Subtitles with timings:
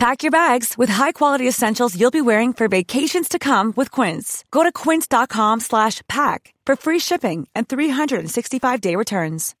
[0.00, 4.46] Pack your bags with high-quality essentials you'll be wearing for vacations to come with Quince.
[4.50, 9.54] Go to quince.com slash pack for free shipping and 365-day returns.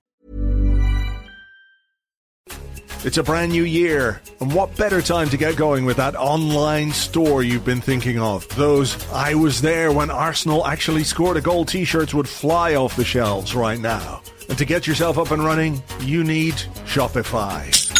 [3.04, 6.92] It's a brand new year, and what better time to get going with that online
[6.92, 8.48] store you've been thinking of?
[8.56, 12.96] Those I was there when Arsenal actually scored a goal t shirts would fly off
[12.96, 14.22] the shelves right now.
[14.48, 16.54] And to get yourself up and running, you need
[16.86, 17.99] Shopify.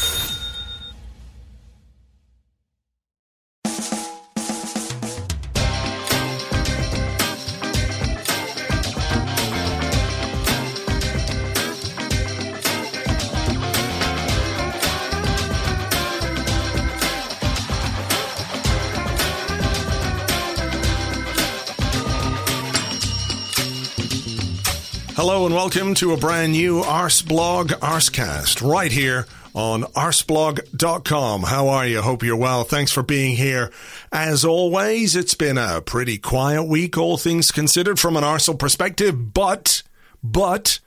[25.13, 31.43] Hello and welcome to a brand new Arseblog Arsecast right here on arseblog.com.
[31.43, 32.01] How are you?
[32.01, 32.63] Hope you're well.
[32.63, 33.71] Thanks for being here.
[34.13, 39.33] As always, it's been a pretty quiet week, all things considered from an Arsenal perspective,
[39.33, 39.83] but,
[40.23, 40.79] but,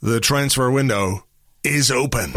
[0.00, 1.26] the transfer window
[1.62, 2.32] is open.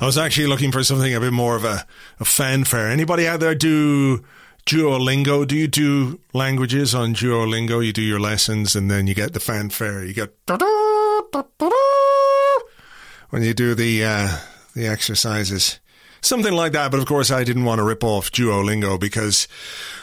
[0.00, 1.86] I was actually looking for something a bit more of a,
[2.20, 2.88] a fanfare.
[2.88, 4.24] Anybody out there do
[4.66, 5.46] Duolingo.
[5.46, 7.84] Do you do languages on Duolingo?
[7.84, 10.04] You do your lessons and then you get the fanfare.
[10.04, 10.34] You get
[13.30, 14.38] when you do the uh,
[14.74, 15.78] the exercises,
[16.20, 16.90] something like that.
[16.90, 19.46] But of course, I didn't want to rip off Duolingo because,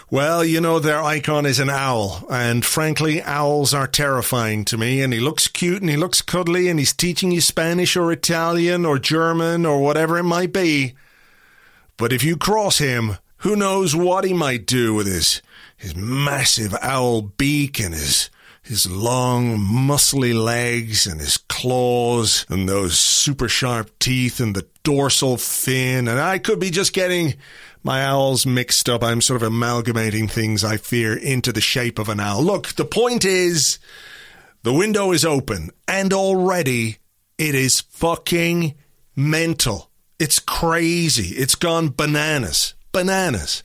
[0.09, 5.01] well, you know, their icon is an owl, and frankly, owls are terrifying to me.
[5.01, 8.85] And he looks cute and he looks cuddly, and he's teaching you Spanish or Italian
[8.85, 10.93] or German or whatever it might be.
[11.97, 15.41] But if you cross him, who knows what he might do with his
[15.75, 18.29] his massive owl beak and his
[18.61, 25.35] his long, muscly legs and his claws and those super sharp teeth and the dorsal
[25.35, 26.07] fin.
[26.07, 27.33] And I could be just getting
[27.83, 29.03] my owls mixed up.
[29.03, 32.41] I'm sort of amalgamating things, I fear, into the shape of an owl.
[32.41, 33.79] Look, the point is
[34.61, 36.99] the window is open and already
[37.37, 38.75] it is fucking
[39.17, 39.91] mental.
[40.17, 41.35] It's crazy.
[41.35, 43.63] It's gone bananas bananas.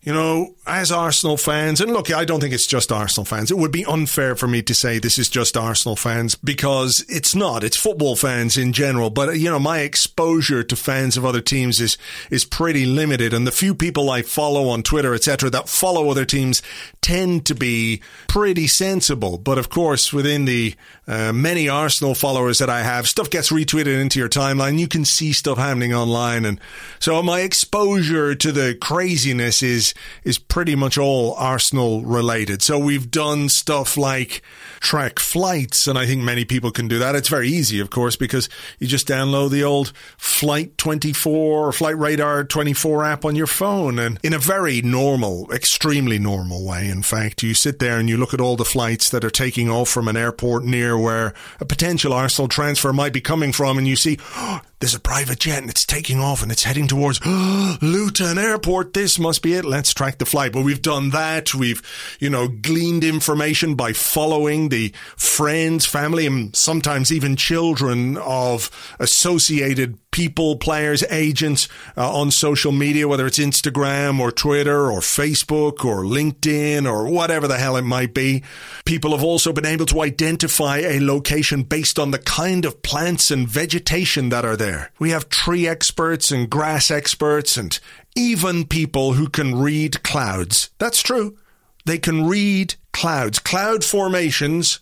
[0.00, 3.50] You know, as Arsenal fans, and look, I don't think it's just Arsenal fans.
[3.50, 7.34] It would be unfair for me to say this is just Arsenal fans because it's
[7.34, 7.64] not.
[7.64, 9.10] It's football fans in general.
[9.10, 11.98] But, you know, my exposure to fans of other teams is,
[12.30, 13.34] is pretty limited.
[13.34, 16.62] And the few people I follow on Twitter, etc., that follow other teams
[17.02, 19.36] tend to be pretty sensible.
[19.36, 20.76] But of course, within the
[21.08, 24.78] uh, many Arsenal followers that I have, stuff gets retweeted into your timeline.
[24.78, 26.44] You can see stuff happening online.
[26.44, 26.60] And
[26.98, 32.60] so my exposure to the craziness is, is pretty much all Arsenal related.
[32.62, 34.42] So we've done stuff like
[34.80, 37.14] track flights, and I think many people can do that.
[37.14, 38.48] It's very easy, of course, because
[38.78, 43.98] you just download the old Flight 24 or Flight Radar 24 app on your phone,
[43.98, 48.16] and in a very normal, extremely normal way, in fact, you sit there and you
[48.16, 51.64] look at all the flights that are taking off from an airport near where a
[51.64, 55.58] potential Arsenal transfer might be coming from, and you see, oh, there's a private jet
[55.58, 57.24] and it's taking off and it's heading towards
[57.82, 58.94] Luton Airport.
[58.94, 59.64] This must be it.
[59.64, 60.52] Let's track the flight.
[60.52, 61.52] But we've done that.
[61.54, 61.82] We've,
[62.20, 68.70] you know, gleaned information by following the friends, family, and sometimes even children of
[69.00, 75.84] associated people, players, agents uh, on social media, whether it's Instagram or Twitter or Facebook
[75.84, 78.42] or LinkedIn or whatever the hell it might be.
[78.84, 83.30] People have also been able to identify a location based on the kind of plants
[83.30, 84.90] and vegetation that are there there.
[84.98, 87.78] We have tree experts and grass experts and
[88.14, 90.70] even people who can read clouds.
[90.78, 91.38] That's true.
[91.86, 94.80] They can read clouds, cloud formations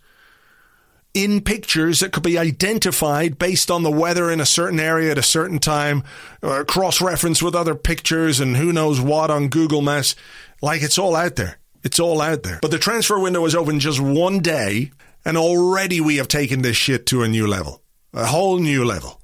[1.14, 5.18] in pictures that could be identified based on the weather in a certain area at
[5.18, 6.02] a certain time,
[6.42, 10.14] uh, cross reference with other pictures and who knows what on Google Maps.
[10.60, 11.58] Like it's all out there.
[11.84, 12.58] It's all out there.
[12.60, 14.90] But the transfer window was open just one day,
[15.24, 17.82] and already we have taken this shit to a new level.
[18.12, 19.20] A whole new level.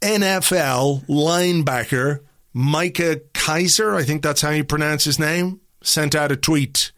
[0.00, 2.20] NFL linebacker
[2.60, 6.90] Micah Kiser, I think that's how you pronounce his name, sent out a tweet.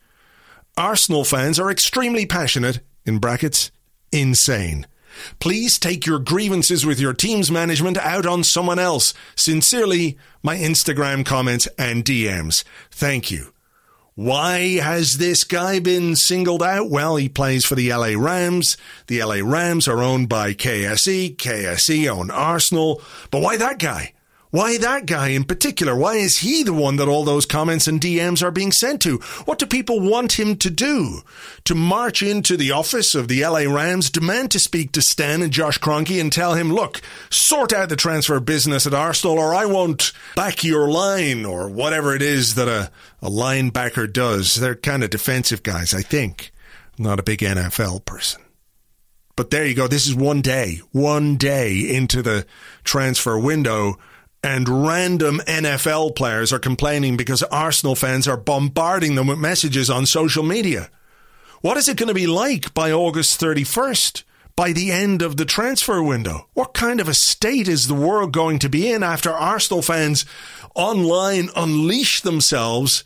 [0.76, 3.70] Arsenal fans are extremely passionate, in brackets,
[4.11, 4.87] insane.
[5.38, 9.12] Please take your grievances with your team's management out on someone else.
[9.35, 12.64] Sincerely, my Instagram comments and DMs.
[12.91, 13.52] Thank you.
[14.21, 16.91] Why has this guy been singled out?
[16.91, 18.77] Well, he plays for the LA Rams.
[19.07, 21.37] The LA Rams are owned by KSE.
[21.37, 23.01] KSE own Arsenal.
[23.31, 24.13] But why that guy?
[24.50, 25.94] Why that guy in particular?
[25.94, 29.19] Why is he the one that all those comments and DMs are being sent to?
[29.44, 31.20] What do people want him to do?
[31.64, 35.52] To march into the office of the LA Rams, demand to speak to Stan and
[35.52, 37.00] Josh Kroenke and tell him, look,
[37.31, 42.17] sort out the transfer business at Arsenal or I won't back your line or whatever
[42.17, 42.91] it is that a,
[43.23, 44.56] a linebacker does.
[44.56, 46.50] They're kind of defensive guys, I think.
[46.99, 48.43] Not a big NFL person.
[49.37, 49.87] But there you go.
[49.87, 52.47] This is one day, one day into the
[52.82, 53.97] transfer window
[54.43, 60.07] and random NFL players are complaining because Arsenal fans are bombarding them with messages on
[60.07, 60.91] social media.
[61.61, 64.25] What is it going to be like by August 31st?
[64.57, 66.49] By the end of the transfer window?
[66.55, 70.25] What kind of a state is the world going to be in after Arsenal fans
[70.75, 73.05] online unleash themselves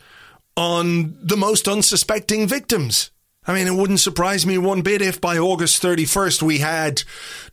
[0.55, 3.11] on the most unsuspecting victims?
[3.47, 7.03] I mean, it wouldn't surprise me one bit if by August 31st we had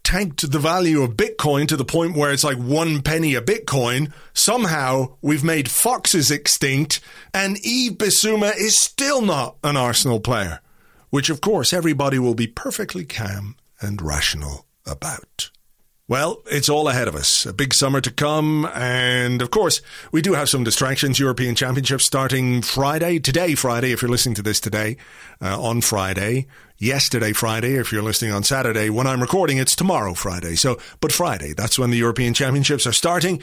[0.03, 4.13] tanked the value of Bitcoin to the point where it's like one penny a Bitcoin.
[4.33, 7.01] Somehow we've made foxes extinct
[7.35, 10.61] and Yves Bissouma is still not an Arsenal player,
[11.11, 15.51] which of course everybody will be perfectly calm and rational about.
[16.13, 17.47] Well, it's all ahead of us.
[17.47, 18.69] A big summer to come.
[18.75, 19.81] And of course,
[20.13, 21.19] we do have some distractions.
[21.19, 24.99] European Championships starting Friday, today, Friday, if you're listening to this today,
[25.41, 26.49] uh, on Friday.
[26.77, 28.91] Yesterday, Friday, if you're listening on Saturday.
[28.91, 30.55] When I'm recording, it's tomorrow, Friday.
[30.55, 33.41] So, but Friday, that's when the European Championships are starting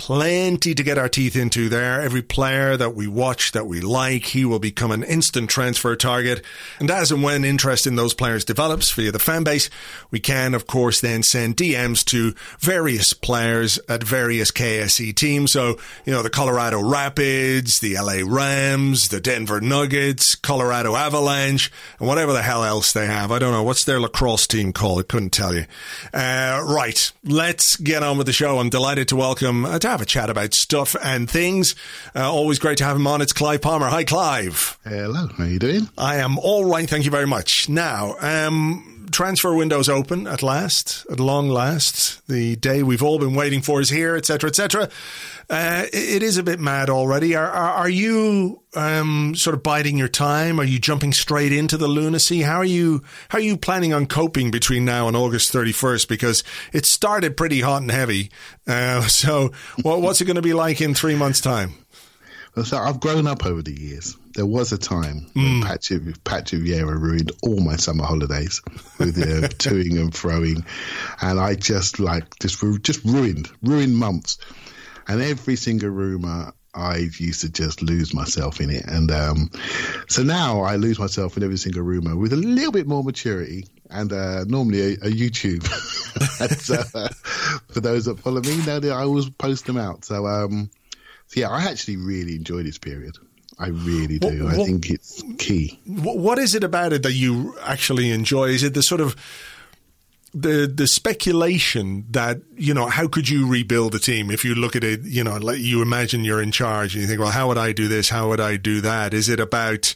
[0.00, 2.00] plenty to get our teeth into there.
[2.00, 6.42] Every player that we watch that we like, he will become an instant transfer target.
[6.78, 9.68] And as and when interest in those players develops via the fan base,
[10.10, 15.52] we can, of course, then send DMs to various players at various KSE teams.
[15.52, 15.76] So,
[16.06, 22.32] you know, the Colorado Rapids, the LA Rams, the Denver Nuggets, Colorado Avalanche, and whatever
[22.32, 23.30] the hell else they have.
[23.30, 23.64] I don't know.
[23.64, 25.00] What's their lacrosse team called?
[25.00, 25.66] I couldn't tell you.
[26.14, 27.12] Uh, right.
[27.22, 28.58] Let's get on with the show.
[28.58, 31.74] I'm delighted to welcome uh, have a chat about stuff and things.
[32.14, 33.20] Uh, always great to have him on.
[33.20, 33.88] It's Clive Palmer.
[33.88, 34.78] Hi, Clive.
[34.84, 35.26] Hello.
[35.26, 35.88] How are you doing?
[35.98, 36.88] I am all right.
[36.88, 37.68] Thank you very much.
[37.68, 42.26] Now, um, transfer windows open at last, at long last.
[42.26, 44.88] The day we've all been waiting for is here, etc., etc.
[45.48, 47.34] Uh, it is a bit mad already.
[47.34, 50.60] Are, are, are you um, sort of biding your time?
[50.60, 52.42] Are you jumping straight into the lunacy?
[52.42, 53.02] How are you?
[53.28, 56.08] How are you planning on coping between now and August thirty first?
[56.08, 58.30] Because it started pretty hot and heavy.
[58.66, 59.50] Uh, so,
[59.82, 61.74] what, what's it going to be like in three months' time?
[62.64, 64.16] So I've grown up over the years.
[64.34, 65.62] There was a time when mm.
[65.62, 68.60] Patrick, Patrick Vieira ruined all my summer holidays
[68.98, 70.64] with the uh, toing and throwing,
[71.20, 74.38] and I just like just just ruined ruined months
[75.08, 78.84] and every single rumor I used to just lose myself in it.
[78.86, 79.50] And um,
[80.08, 83.66] so now I lose myself in every single rumor with a little bit more maturity
[83.90, 85.66] and uh, normally a, a YouTube.
[86.40, 87.08] and, uh,
[87.72, 90.04] for those that follow me, know that I always post them out.
[90.04, 90.70] So, um,
[91.30, 93.16] so, yeah, I actually really enjoy this period.
[93.56, 94.42] I really do.
[94.42, 95.80] What, what, I think it's key.
[95.86, 98.48] What is it about it that you actually enjoy?
[98.48, 99.14] Is it the sort of
[100.34, 104.76] the the speculation that you know how could you rebuild a team if you look
[104.76, 107.48] at it you know like you imagine you're in charge and you think well how
[107.48, 109.92] would I do this how would I do that is it about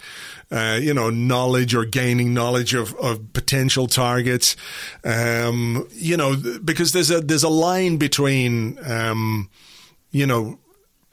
[0.51, 4.57] uh, you know knowledge or gaining knowledge of, of potential targets
[5.05, 9.49] um, you know because there's a there's a line between um,
[10.11, 10.59] you know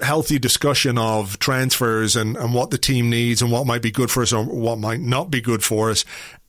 [0.01, 4.09] healthy discussion of transfers and, and what the team needs and what might be good
[4.09, 6.03] for us or what might not be good for us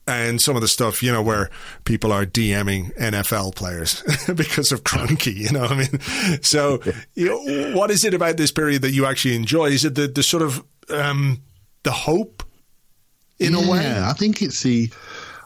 [0.05, 1.49] and some of the stuff, you know, where
[1.85, 4.01] people are DMing NFL players
[4.35, 6.81] because of Kroenke, you know, I mean, so
[7.13, 9.67] you know, what is it about this period that you actually enjoy?
[9.67, 11.41] Is it the, the sort of um,
[11.83, 12.43] the hope
[13.39, 14.01] in yeah, a way?
[14.01, 14.89] I think it's the.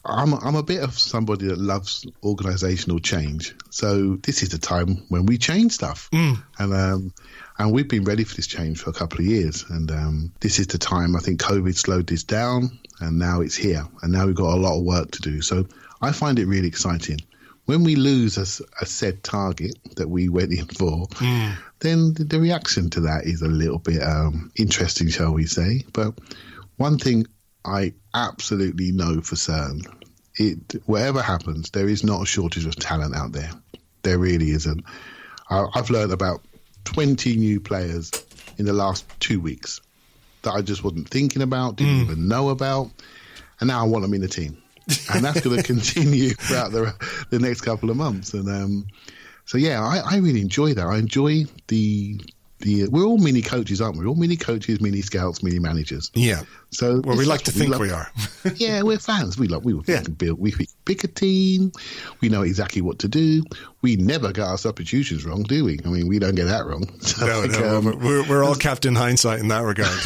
[0.10, 3.54] I'm I'm a bit of somebody that loves organisational change.
[3.72, 6.42] So this is the time when we change stuff, Mm.
[6.58, 7.14] and um,
[7.60, 9.66] and we've been ready for this change for a couple of years.
[9.70, 11.16] And um, this is the time.
[11.16, 13.88] I think COVID slowed this down, and now it's here.
[14.02, 15.42] And now we've got a lot of work to do.
[15.42, 15.66] So
[16.02, 17.20] I find it really exciting.
[17.66, 21.08] When we lose a, a said target that we went in for,
[21.80, 25.84] then the, the reaction to that is a little bit um, interesting, shall we say?
[25.92, 26.18] But
[26.78, 27.26] one thing
[27.66, 29.82] I absolutely know for certain,
[30.36, 33.52] it whatever happens, there is not a shortage of talent out there.
[34.04, 34.86] There really isn't.
[35.50, 36.42] I, I've learned about
[36.88, 38.12] twenty new players
[38.58, 39.82] in the last two weeks
[40.44, 42.89] that I just wasn't thinking about, didn't even know about,
[43.60, 44.58] and now I want them in the team,
[45.13, 46.94] and that's going to continue throughout the
[47.29, 48.34] the next couple of months.
[48.34, 48.88] And um,
[49.46, 50.86] so, yeah, I, I really enjoy that.
[50.86, 52.20] I enjoy the
[52.60, 52.88] the.
[52.88, 54.04] We're all mini coaches, aren't we?
[54.06, 56.12] We're all mini coaches, mini scouts, mini managers.
[56.14, 56.44] Yeah.
[56.72, 58.12] So Well, we like to what think love- we are.
[58.56, 59.38] yeah, we're fans.
[59.38, 59.64] We love.
[59.66, 60.02] We Yeah.
[60.04, 60.40] build.
[60.40, 60.54] We
[60.86, 61.72] pick a team.
[62.22, 63.44] We know exactly what to do.
[63.82, 65.80] We never get our substitutions wrong, do we?
[65.86, 66.86] I mean, we don't get that wrong.
[67.02, 69.98] So, No, like, no, um, we're, we're all Captain Hindsight in that regard.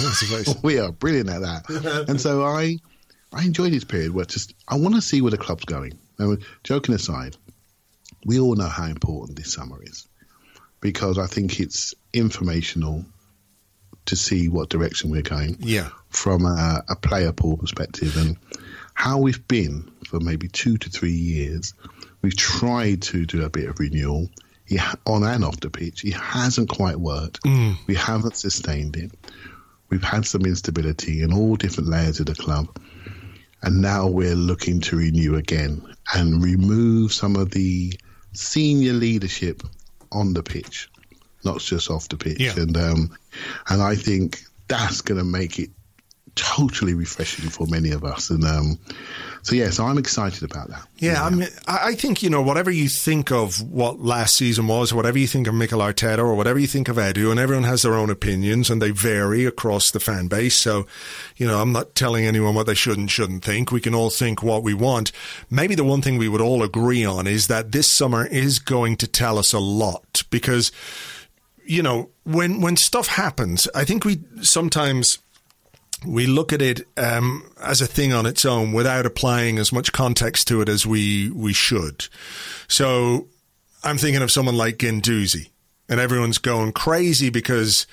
[0.64, 2.06] We are brilliant at that.
[2.10, 2.78] and so I,
[3.34, 5.98] I enjoy this period where just I want to see where the club's going.
[6.20, 7.36] Now, joking aside,
[8.26, 10.08] we all know how important this summer is
[10.82, 13.06] because I think it's informational
[14.08, 15.90] to see what direction we're going Yeah.
[16.10, 18.36] from a, a player pool perspective and
[18.94, 21.74] how we've been for maybe two to three years.
[22.22, 24.30] We've tried to do a bit of renewal
[24.66, 26.04] He on and off the pitch.
[26.04, 27.44] It hasn't quite worked.
[27.44, 27.78] Mm.
[27.88, 29.12] We haven't sustained it.
[29.90, 32.68] We've had some instability in all different layers of the club.
[33.62, 35.84] And now we're looking to renew again
[36.14, 37.94] and remove some of the
[38.34, 39.62] senior leadership
[40.12, 40.90] on the pitch,
[41.44, 42.40] not just off the pitch.
[42.40, 42.54] Yeah.
[42.58, 43.18] And um,
[43.70, 45.70] and I think that's going to make it
[46.36, 48.30] totally refreshing for many of us.
[48.30, 48.80] And um,
[49.44, 50.88] so, yeah, so I'm excited about that.
[50.98, 54.68] Yeah, I mean, I I think you know whatever you think of what last season
[54.68, 57.64] was, whatever you think of Mikel Arteta, or whatever you think of Edu, and everyone
[57.64, 60.60] has their own opinions, and they vary across the fan base.
[60.60, 60.86] So,
[61.38, 63.72] you know, I'm not telling anyone what they should and shouldn't think.
[63.72, 65.12] We can all think what we want.
[65.50, 68.98] Maybe the one thing we would all agree on is that this summer is going
[68.98, 70.72] to tell us a lot because,
[71.66, 75.18] you know, when when stuff happens, I think we sometimes
[76.06, 79.92] we look at it um, as a thing on its own without applying as much
[79.92, 82.08] context to it as we we should.
[82.68, 83.28] So
[83.84, 85.50] I'm thinking of someone like Guendouzi,
[85.88, 87.86] and everyone's going crazy because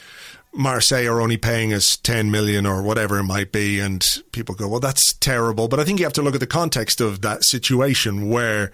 [0.55, 4.69] Marseille are only paying us 10 million or whatever it might be, and people go,
[4.69, 7.45] "Well, that's terrible." But I think you have to look at the context of that
[7.45, 8.73] situation where.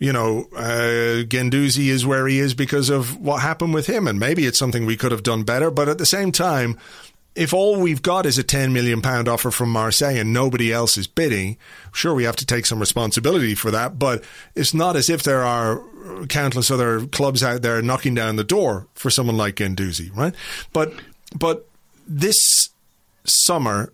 [0.00, 4.18] You know, uh, Guendouzi is where he is because of what happened with him, and
[4.18, 5.70] maybe it's something we could have done better.
[5.70, 6.76] But at the same time,
[7.34, 10.96] if all we've got is a 10 million pound offer from Marseille and nobody else
[10.96, 11.56] is bidding,
[11.92, 13.98] sure, we have to take some responsibility for that.
[13.98, 14.22] But
[14.54, 15.82] it's not as if there are
[16.28, 20.34] countless other clubs out there knocking down the door for someone like Guendouzi, right?
[20.72, 20.92] But,
[21.36, 21.68] but
[22.06, 22.70] this
[23.24, 23.92] summer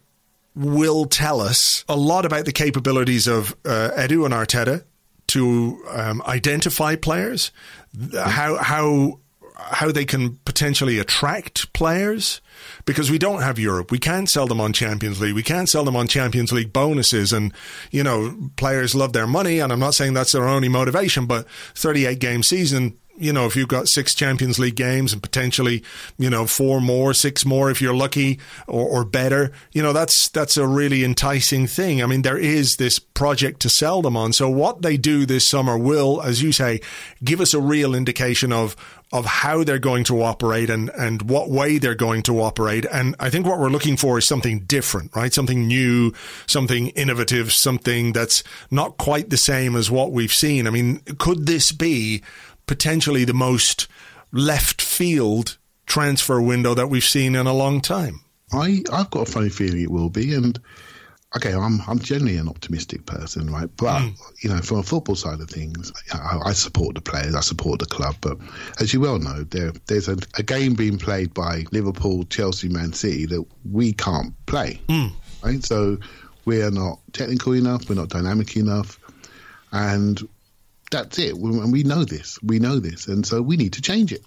[0.54, 4.84] will tell us a lot about the capabilities of uh, Edu and Arteta
[5.28, 7.52] to um, identify players,
[8.12, 9.20] how how
[9.56, 12.40] how they can potentially attract players
[12.84, 13.90] because we don't have Europe.
[13.90, 15.34] We can't sell them on Champions League.
[15.34, 17.32] We can't sell them on Champions League bonuses.
[17.32, 17.52] And,
[17.90, 19.58] you know, players love their money.
[19.58, 23.56] And I'm not saying that's their only motivation, but 38 game season, you know, if
[23.56, 25.82] you've got six Champions League games and potentially,
[26.18, 30.28] you know, four more, six more if you're lucky or, or better, you know, that's
[30.30, 32.02] that's a really enticing thing.
[32.02, 34.32] I mean, there is this project to sell them on.
[34.32, 36.80] So what they do this summer will, as you say,
[37.22, 38.76] give us a real indication of
[39.12, 42.86] of how they're going to operate and, and what way they're going to operate.
[42.92, 45.34] And I think what we're looking for is something different, right?
[45.34, 46.12] Something new,
[46.46, 50.68] something innovative, something that's not quite the same as what we've seen.
[50.68, 52.22] I mean, could this be
[52.70, 53.88] potentially the most
[54.30, 58.20] left field transfer window that we've seen in a long time?
[58.52, 60.56] I I've got a funny feeling it will be, and
[61.34, 63.68] okay, I'm I'm generally an optimistic person, right?
[63.76, 64.08] But hmm.
[64.40, 67.80] you know, from a football side of things, I, I support the players, I support
[67.80, 68.38] the club, but
[68.78, 72.92] as you well know, there there's a, a game being played by Liverpool, Chelsea, Man
[72.92, 75.08] City that we can't play, hmm.
[75.42, 75.64] right?
[75.64, 75.98] So
[76.44, 79.00] we are not technical enough, we're not dynamic enough,
[79.72, 80.22] and
[80.90, 81.36] that's it.
[81.36, 84.24] We- And we know this, we know this, and so we need to change it.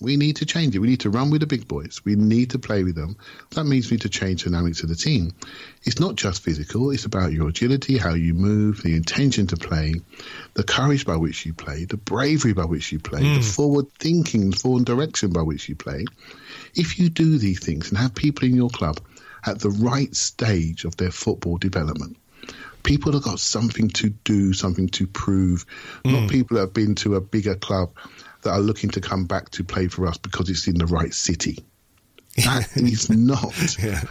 [0.00, 0.80] We need to change it.
[0.80, 2.00] We need to run with the big boys.
[2.04, 3.16] We need to play with them.
[3.50, 5.32] That means we need to change the dynamics of the team.
[5.84, 9.94] It's not just physical, it's about your agility, how you move, the intention to play,
[10.54, 13.40] the courage by which you play, the bravery by which you play, the hmm.
[13.40, 16.04] forward thinking, the forward direction by which you play.
[16.74, 19.00] If you do these things and have people in your club
[19.46, 22.16] at the right stage of their football development,
[22.84, 25.66] people that got something to do, something to prove,
[26.04, 26.12] mm.
[26.12, 27.90] not people that have been to a bigger club
[28.42, 31.12] that are looking to come back to play for us because it's in the right
[31.12, 31.58] city.
[32.36, 33.76] That is not.
[33.78, 34.02] Yeah.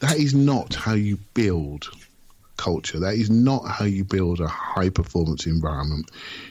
[0.00, 1.88] That is not how you build
[2.56, 2.98] culture.
[2.98, 6.10] That is not how you build a high performance environment.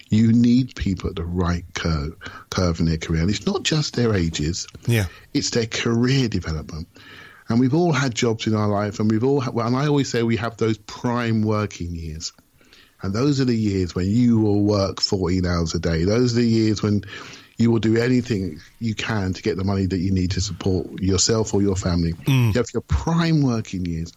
[0.09, 2.15] You need people at the right curve,
[2.49, 3.21] curve in their career.
[3.21, 4.67] And it's not just their ages.
[4.87, 5.05] Yeah.
[5.33, 6.87] It's their career development.
[7.47, 10.09] And we've all had jobs in our life, and we've all, had, and I always
[10.09, 12.33] say we have those prime working years.
[13.01, 16.05] And those are the years when you will work 14 hours a day.
[16.05, 17.03] Those are the years when
[17.57, 20.99] you will do anything you can to get the money that you need to support
[20.99, 22.13] yourself or your family.
[22.13, 22.47] Mm.
[22.47, 24.11] You have your prime working years.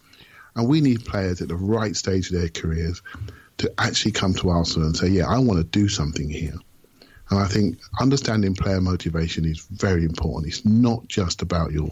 [0.55, 3.01] And we need players at the right stage of their careers
[3.59, 6.55] to actually come to Arsenal and say, yeah, I want to do something here.
[7.29, 10.47] And I think understanding player motivation is very important.
[10.47, 11.89] It's not just about your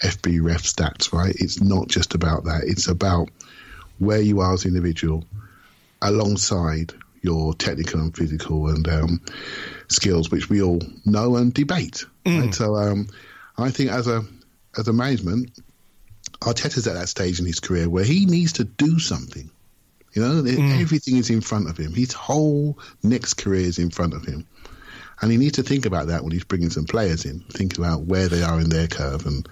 [0.00, 1.34] FBref stats, right?
[1.38, 2.64] It's not just about that.
[2.64, 3.28] It's about
[3.98, 5.24] where you are as an individual
[6.00, 9.20] alongside your technical and physical and um,
[9.88, 12.04] skills, which we all know and debate.
[12.24, 12.40] Mm.
[12.40, 12.54] Right?
[12.54, 13.06] So um,
[13.56, 14.24] I think as a
[14.76, 15.52] as a management,
[16.40, 19.50] Arteta's at that stage in his career where he needs to do something.
[20.14, 20.80] You know, mm.
[20.80, 21.94] everything is in front of him.
[21.94, 24.46] His whole next career is in front of him.
[25.22, 28.02] And he needs to think about that when he's bringing some players in, think about
[28.02, 29.24] where they are in their curve.
[29.24, 29.48] And,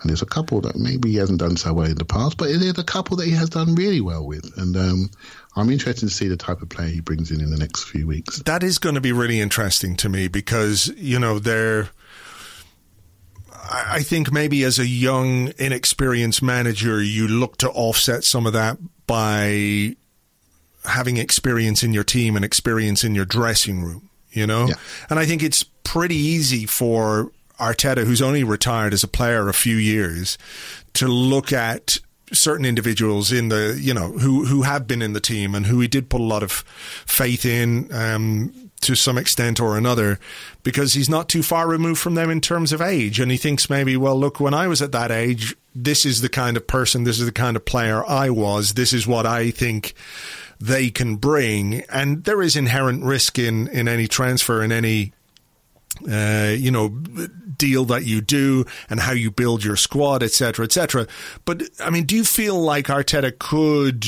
[0.00, 2.48] and there's a couple that maybe he hasn't done so well in the past, but
[2.48, 4.56] there's a couple that he has done really well with.
[4.58, 5.10] And um,
[5.56, 8.06] I'm interested to see the type of player he brings in in the next few
[8.06, 8.40] weeks.
[8.40, 11.88] That is going to be really interesting to me because, you know, they're.
[13.70, 18.78] I think maybe as a young, inexperienced manager, you look to offset some of that
[19.06, 19.94] by
[20.86, 24.68] having experience in your team and experience in your dressing room you know?
[24.68, 24.74] Yeah.
[25.10, 29.54] And I think it's pretty easy for Arteta, who's only retired as a player a
[29.54, 30.38] few years,
[30.94, 31.98] to look at
[32.32, 35.80] certain individuals in the you know who who have been in the team and who
[35.80, 36.52] he did put a lot of
[37.06, 40.18] faith in um, to some extent or another
[40.62, 43.70] because he's not too far removed from them in terms of age and he thinks
[43.70, 47.04] maybe well look when I was at that age this is the kind of person
[47.04, 49.94] this is the kind of player I was this is what I think
[50.60, 51.82] they can bring.
[51.90, 55.12] And there is inherent risk in, in any transfer, in any
[56.10, 56.88] uh, you know,
[57.56, 61.06] deal that you do and how you build your squad, etc., etc.
[61.44, 64.04] But I mean, do you feel like Arteta could?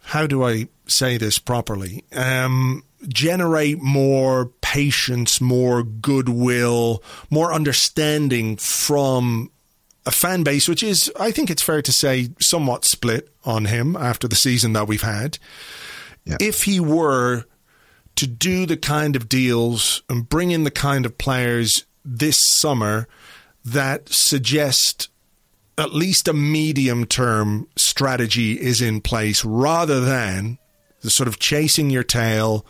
[0.00, 2.04] How do I say this properly?
[2.12, 9.50] Um, generate more patience, more goodwill, more understanding from
[10.06, 13.96] a fan base which is, I think it's fair to say, somewhat split on him
[13.96, 15.38] after the season that we've had.
[16.24, 16.36] Yeah.
[16.40, 17.44] If he were
[18.16, 23.08] to do the kind of deals and bring in the kind of players this summer
[23.64, 25.08] that suggest
[25.78, 30.58] at least a medium term strategy is in place rather than
[31.02, 32.66] sort of chasing your tail,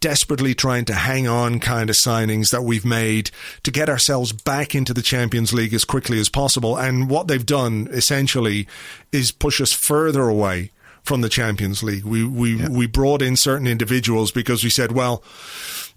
[0.00, 3.30] desperately trying to hang on kind of signings that we've made
[3.62, 6.76] to get ourselves back into the Champions League as quickly as possible.
[6.76, 8.68] And what they've done essentially
[9.12, 10.70] is push us further away
[11.02, 12.04] from the Champions League.
[12.04, 12.68] We we yeah.
[12.68, 15.22] we brought in certain individuals because we said, well,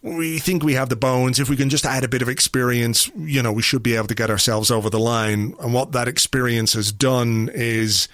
[0.01, 1.39] we think we have the bones.
[1.39, 4.07] If we can just add a bit of experience, you know, we should be able
[4.07, 5.55] to get ourselves over the line.
[5.61, 8.07] And what that experience has done is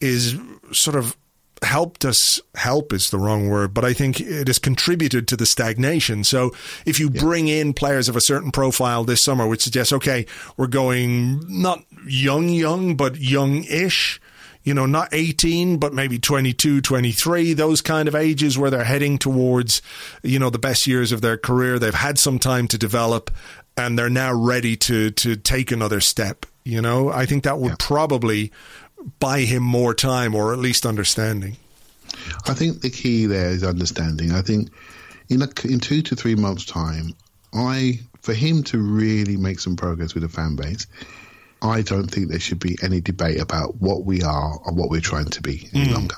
[0.00, 0.36] is
[0.72, 1.16] sort of
[1.62, 5.46] helped us help is the wrong word but i think it has contributed to the
[5.46, 6.50] stagnation so
[6.84, 7.20] if you yeah.
[7.20, 11.84] bring in players of a certain profile this summer which suggests okay we're going not
[12.06, 14.20] young young but young-ish
[14.64, 19.18] you know not 18 but maybe 22 23 those kind of ages where they're heading
[19.18, 19.82] towards
[20.22, 23.30] you know the best years of their career they've had some time to develop
[23.76, 27.70] and they're now ready to to take another step you know i think that would
[27.70, 27.76] yeah.
[27.78, 28.52] probably
[29.18, 31.56] buy him more time or at least understanding?
[32.46, 34.32] I think the key there is understanding.
[34.32, 34.70] I think
[35.28, 37.14] in a, in two to three months' time,
[37.54, 40.86] I for him to really make some progress with the fan base,
[41.60, 45.00] I don't think there should be any debate about what we are or what we're
[45.00, 45.94] trying to be any mm.
[45.94, 46.16] longer.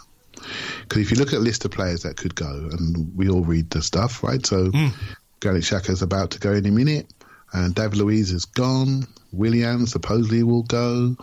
[0.83, 3.43] Because if you look at a list of players that could go, and we all
[3.43, 4.45] read the stuff, right?
[4.45, 4.93] So mm.
[5.41, 7.07] Granit Xhaka's about to go in a minute,
[7.53, 9.07] and David Luiz is gone.
[9.33, 11.17] Willian supposedly will go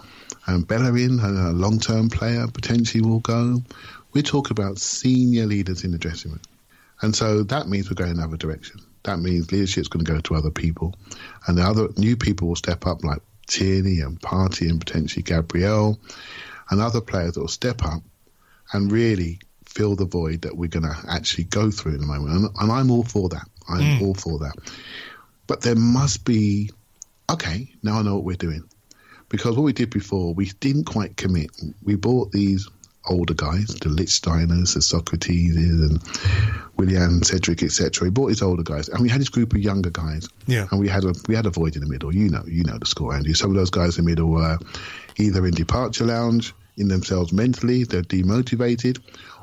[0.47, 3.61] and Bellerin, a long term player, potentially will go.
[4.13, 6.41] We're talking about senior leaders in the dressing room.
[7.01, 8.81] And so that means we're going another direction.
[9.03, 10.95] That means leadership's going to go to other people.
[11.47, 15.99] And the other new people will step up, like Tierney and Partey and potentially Gabriel
[16.69, 18.01] and other players that will step up
[18.73, 22.31] and really fill the void that we're going to actually go through in the moment.
[22.31, 23.47] And, and I'm all for that.
[23.67, 24.01] I'm mm.
[24.01, 24.55] all for that.
[25.47, 26.69] But there must be,
[27.29, 28.63] okay, now I know what we're doing
[29.31, 31.49] because what we did before, we didn't quite commit.
[31.83, 32.67] We bought these
[33.07, 35.99] older guys, the Lichtsteiners, the Sokratis, and
[36.77, 38.05] Willian Cedric, etc.
[38.05, 40.27] We bought these older guys, and we had this group of younger guys.
[40.47, 40.67] Yeah.
[40.71, 42.13] and we had a we had a void in the middle.
[42.13, 43.33] You know, you know the score, Andy.
[43.33, 44.59] Some of those guys in the middle were
[45.17, 48.99] either in departure lounge, in themselves mentally, they're demotivated,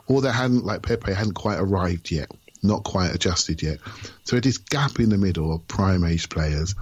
[0.07, 2.31] or they hadn't, like Pepe, hadn't quite arrived yet,
[2.63, 3.79] not quite adjusted yet.
[4.25, 6.75] So this gap in the middle of prime age players,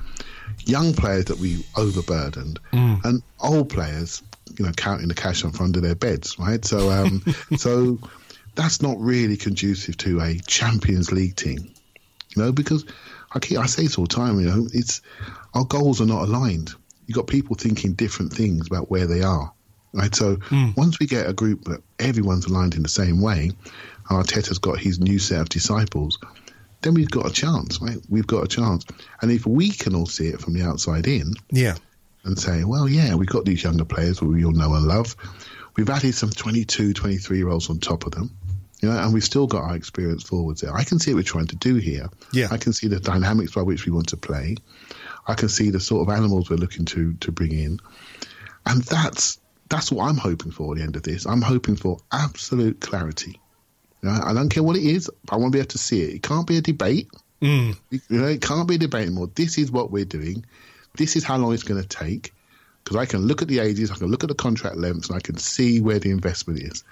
[0.67, 2.59] young players that we overburdened,
[3.05, 4.23] and old players,
[4.59, 6.65] you know, counting the cash on front of their beds, right?
[6.65, 7.23] So, um,
[7.57, 7.99] so
[8.55, 11.71] that's not really conducive to a Champions League team,
[12.35, 12.85] you know, because
[13.33, 15.03] I keep I say this all the time, you know, it's
[15.55, 16.71] our goals are not aligned.
[17.07, 19.53] You have got people thinking different things about where they are,
[19.93, 20.15] right?
[20.15, 20.39] So
[20.77, 23.53] once we get a group that everyone's aligned in the same way,
[24.11, 26.19] Arteta's got his new set of disciples,
[26.87, 27.99] then we've got a chance, right?
[28.09, 28.85] We've got a chance,
[29.21, 31.75] and if we can all see it from the outside in, Yeah.
[32.25, 35.15] and say, well, yeah, we've got these younger players who we all know and love.
[35.77, 38.31] We've added some 22, 23 year olds on top of them.
[38.83, 40.75] You know, and we've still got our experienced forwards there.
[40.75, 42.09] I can see what we're trying to do here.
[42.33, 42.49] Yeah.
[42.51, 44.57] I can see the dynamics by which we want to play.
[45.27, 47.81] I can see the sort of animals we're looking to to bring in.
[48.67, 49.39] And that's
[49.71, 51.27] that's what I'm hoping for at the end of this.
[51.27, 53.41] I'm hoping for absolute clarity.
[54.07, 55.11] You know, I don't care what it is.
[55.29, 56.15] I want to be able to see it.
[56.15, 57.09] It can't be a debate.
[57.43, 57.77] Mm.
[57.91, 59.29] You know, it can't be a debate anymore.
[59.35, 60.47] This is what we're doing.
[60.97, 62.33] This is how long it's going to take.
[62.85, 65.17] Because I can look at the ages, I can look at the contract lengths, and
[65.17, 66.85] I can see where the investment is,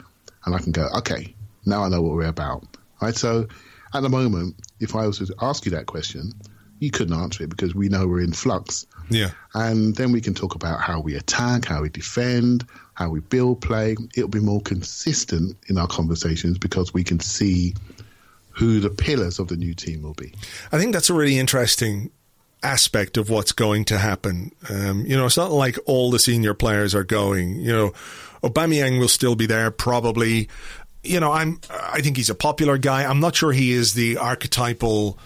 [0.44, 2.64] and I can go, okay, now I know what we're about.
[3.00, 3.14] Right.
[3.14, 3.46] So,
[3.94, 6.32] at the moment, if I was to ask you that question,
[6.78, 8.86] you couldn't answer it because we know we're in flux.
[9.08, 9.30] Yeah.
[9.54, 13.60] And then we can talk about how we attack, how we defend, how we build
[13.60, 13.96] play.
[14.16, 17.74] It'll be more consistent in our conversations because we can see
[18.50, 20.32] who the pillars of the new team will be.
[20.72, 22.10] I think that's a really interesting
[22.62, 24.52] aspect of what's going to happen.
[24.70, 27.60] Um, you know, it's not like all the senior players are going.
[27.60, 27.92] You know,
[28.42, 30.48] Aubameyang will still be there probably.
[31.02, 31.60] You know, I'm.
[31.70, 33.04] I think he's a popular guy.
[33.04, 35.18] I'm not sure he is the archetypal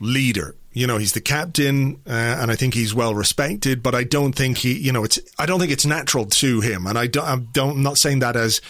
[0.00, 0.54] leader.
[0.78, 3.82] You know, he's the captain, uh, and I think he's well respected.
[3.82, 5.18] But I don't think he, you know, it's.
[5.36, 7.24] I don't think it's natural to him, and I don't.
[7.24, 8.60] I don't I'm not saying that as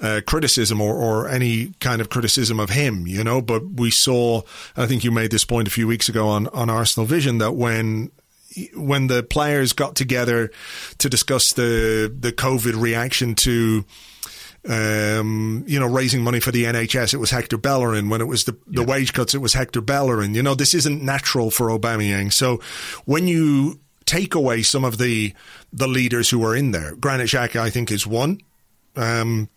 [0.00, 3.06] uh, criticism or, or any kind of criticism of him.
[3.06, 4.42] You know, but we saw.
[4.76, 7.52] I think you made this point a few weeks ago on on Arsenal Vision that
[7.52, 8.10] when
[8.74, 10.50] when the players got together
[10.98, 13.84] to discuss the the COVID reaction to
[14.68, 18.08] um, you know, raising money for the NHS, it was Hector Bellerin.
[18.08, 20.34] When it was the, the wage cuts, it was Hector Bellerin.
[20.34, 22.32] You know, this isn't natural for Aubameyang.
[22.32, 22.60] So
[23.04, 25.32] when you take away some of the
[25.72, 28.40] the leaders who are in there, Granit Xhaka, I think, is one.
[28.94, 29.48] Um,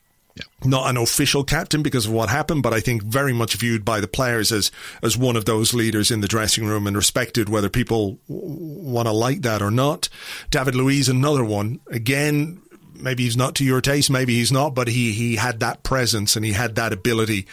[0.64, 4.00] Not an official captain because of what happened, but I think very much viewed by
[4.02, 4.72] the players as
[5.04, 9.14] as one of those leaders in the dressing room and respected, whether people want to
[9.14, 10.10] like that or not.
[10.50, 11.80] David Luiz, another one.
[11.92, 12.62] Again,
[13.00, 16.36] maybe he's not to your taste, maybe he's not, but he he had that presence
[16.36, 17.46] and he had that ability,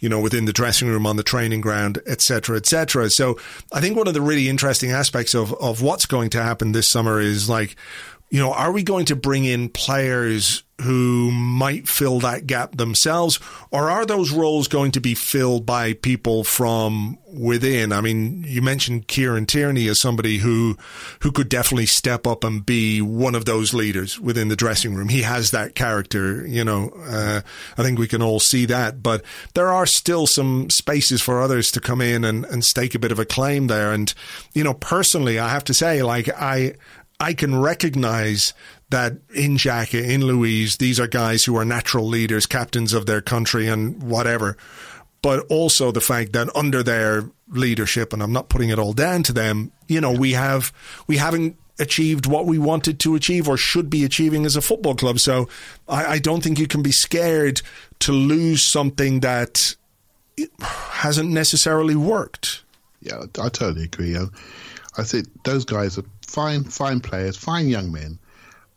[0.00, 3.10] you know, within the dressing room, on the training ground, etc., etc.
[3.10, 3.38] So
[3.72, 6.88] I think one of the really interesting aspects of of what's going to happen this
[6.88, 7.76] summer is like,
[8.30, 13.40] you know, are we going to bring in players who might fill that gap themselves,
[13.72, 17.90] or are those roles going to be filled by people from within?
[17.92, 20.76] I mean, you mentioned Kieran Tierney as somebody who
[21.20, 25.08] who could definitely step up and be one of those leaders within the dressing room.
[25.08, 26.90] He has that character, you know.
[27.04, 27.40] Uh,
[27.76, 31.72] I think we can all see that, but there are still some spaces for others
[31.72, 33.92] to come in and, and stake a bit of a claim there.
[33.92, 34.14] And
[34.52, 36.74] you know, personally, I have to say, like I.
[37.20, 38.54] I can recognize
[38.90, 43.20] that in Xhaka, in Luiz, these are guys who are natural leaders, captains of their
[43.20, 44.56] country and whatever.
[45.20, 49.24] But also the fact that under their leadership, and I'm not putting it all down
[49.24, 50.72] to them, you know, we have,
[51.08, 54.94] we haven't achieved what we wanted to achieve or should be achieving as a football
[54.94, 55.18] club.
[55.18, 55.48] So
[55.88, 57.62] I, I don't think you can be scared
[58.00, 59.74] to lose something that
[60.60, 62.62] hasn't necessarily worked.
[63.00, 64.16] Yeah, I totally agree.
[64.16, 64.26] I,
[64.96, 68.18] I think those guys are fine, fine players, fine young men,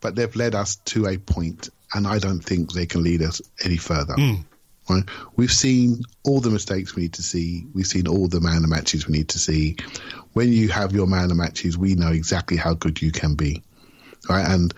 [0.00, 3.42] but they've led us to a point, and I don't think they can lead us
[3.64, 4.14] any further.
[4.14, 4.34] Hmm.
[4.88, 5.04] Right?
[5.36, 7.66] We've seen all the mistakes we need to see.
[7.72, 9.76] We've seen all the man of matches we need to see.
[10.32, 13.62] When you have your man of matches, we know exactly how good you can be.
[14.28, 14.44] Right?
[14.48, 14.74] And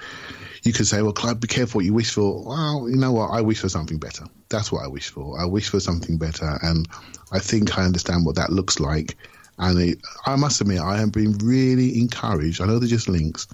[0.62, 2.44] you can say, well, Clive, be careful what you wish for.
[2.44, 3.30] Well, you know what?
[3.30, 4.24] I wish for something better.
[4.50, 5.40] That's what I wish for.
[5.40, 6.58] I wish for something better.
[6.62, 6.88] And
[7.32, 9.16] I think I understand what that looks like.
[9.58, 12.60] And it, I must admit, I have been really encouraged.
[12.60, 13.46] I know they're just links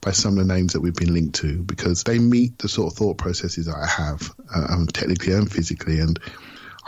[0.00, 2.92] by some of the names that we've been linked to because they meet the sort
[2.92, 5.98] of thought processes that I have, uh, um, technically and physically.
[5.98, 6.18] And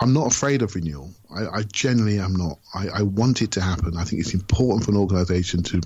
[0.01, 1.11] I'm not afraid of renewal.
[1.35, 2.59] I, I genuinely am not.
[2.75, 3.97] I, I want it to happen.
[3.97, 5.81] I think it's important for an organisation to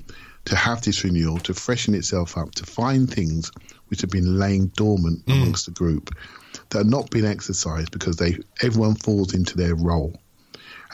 [0.46, 3.50] to have this renewal, to freshen itself up, to find things
[3.88, 6.14] which have been laying dormant amongst the group.
[6.70, 10.14] that are not being exercised because they everyone falls into their role.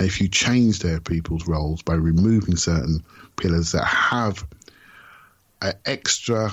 [0.00, 3.04] And if you change their people's roles by removing certain
[3.36, 4.46] pillars that have
[5.60, 6.52] an extra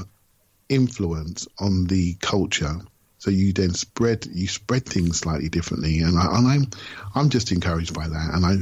[0.67, 2.81] influence on the culture,
[3.19, 6.67] so you then spread you spread things slightly differently, and, I, and I'm
[7.15, 8.57] I'm just encouraged by that, and I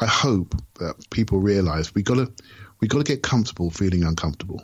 [0.00, 2.32] I hope that people realise we got to
[2.78, 4.62] we got to get comfortable feeling uncomfortable.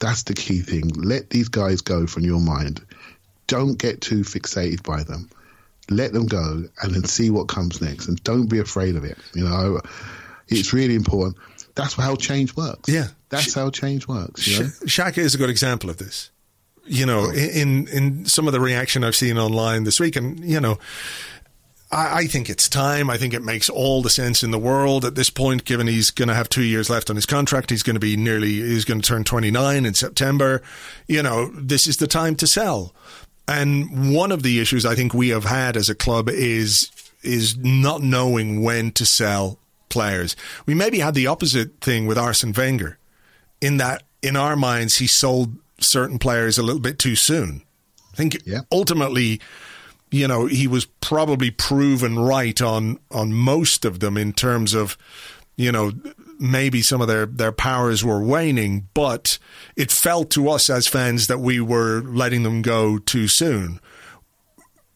[0.00, 0.88] That's the key thing.
[0.88, 2.84] Let these guys go from your mind.
[3.46, 5.30] Don't get too fixated by them.
[5.96, 8.08] Let them go and then see what comes next.
[8.08, 9.18] And don't be afraid of it.
[9.34, 9.80] You know,
[10.48, 11.36] it's really important.
[11.74, 12.88] That's how change works.
[12.88, 13.08] Yeah.
[13.28, 14.46] That's how change works.
[14.46, 14.70] You know?
[14.84, 16.30] Xhaka is a good example of this.
[16.84, 17.32] You know, oh.
[17.32, 20.78] in in some of the reaction I've seen online this week, and you know,
[21.92, 23.10] I, I think it's time.
[23.10, 26.10] I think it makes all the sense in the world at this point, given he's
[26.10, 27.70] going to have two years left on his contract.
[27.70, 30.62] He's going to be nearly, he's going to turn 29 in September.
[31.06, 32.94] You know, this is the time to sell.
[33.48, 36.90] And one of the issues I think we have had as a club is
[37.22, 40.34] is not knowing when to sell players.
[40.66, 42.98] We maybe had the opposite thing with Arsene Wenger,
[43.60, 47.62] in that in our minds he sold certain players a little bit too soon.
[48.12, 48.60] I think Yeah.
[48.70, 49.40] ultimately
[50.14, 54.98] you know, he was probably proven right on on most of them in terms of,
[55.56, 55.90] you know,
[56.42, 59.38] maybe some of their their powers were waning, but
[59.76, 63.80] it felt to us as fans that we were letting them go too soon.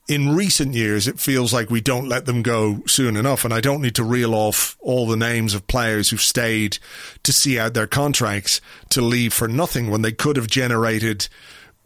[0.08, 3.60] In recent years, it feels like we don't let them go soon enough, and I
[3.60, 6.78] don't need to reel off all the names of players who've stayed
[7.22, 11.28] to see out their contracts to leave for nothing when they could have generated,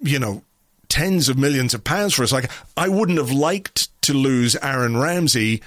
[0.01, 0.42] you know,
[0.88, 2.33] tens of millions of pounds for us.
[2.33, 5.62] Like I wouldn't have liked to lose Aaron Ramsey,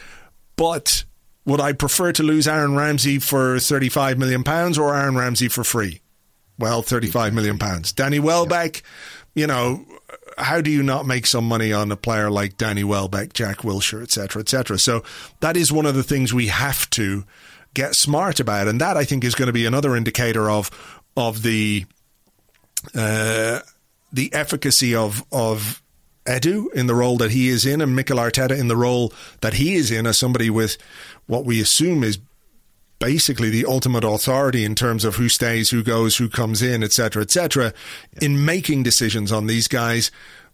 [0.56, 1.06] but
[1.46, 5.64] would I prefer to lose Aaron Ramsey for 35 million pounds or Aaron Ramsey for
[5.64, 6.02] free?
[6.58, 7.92] Well, 35 million pounds.
[7.92, 8.84] Danny Welbeck,
[9.34, 9.86] you know,
[10.38, 14.04] how do you not make some money on a player like Danny Welbeck, Jack Wilshere,
[14.04, 14.78] etc., etc.?
[14.78, 15.04] So
[15.40, 17.26] that is one of the things we have to
[17.74, 20.70] get smart about, and that I think is going to be another indicator of
[21.18, 21.86] of the
[22.96, 23.60] uh,
[24.12, 25.82] the efficacy of of
[26.26, 29.56] Edu in the role that he is in, and Mikel Arteta in the role that
[29.56, 30.78] he is in, as somebody with
[31.28, 32.20] what we assume is
[33.00, 37.22] basically the ultimate authority in terms of who stays, who goes, who comes in, etc.,
[37.22, 37.74] etc.,
[38.22, 40.10] in making decisions on these guys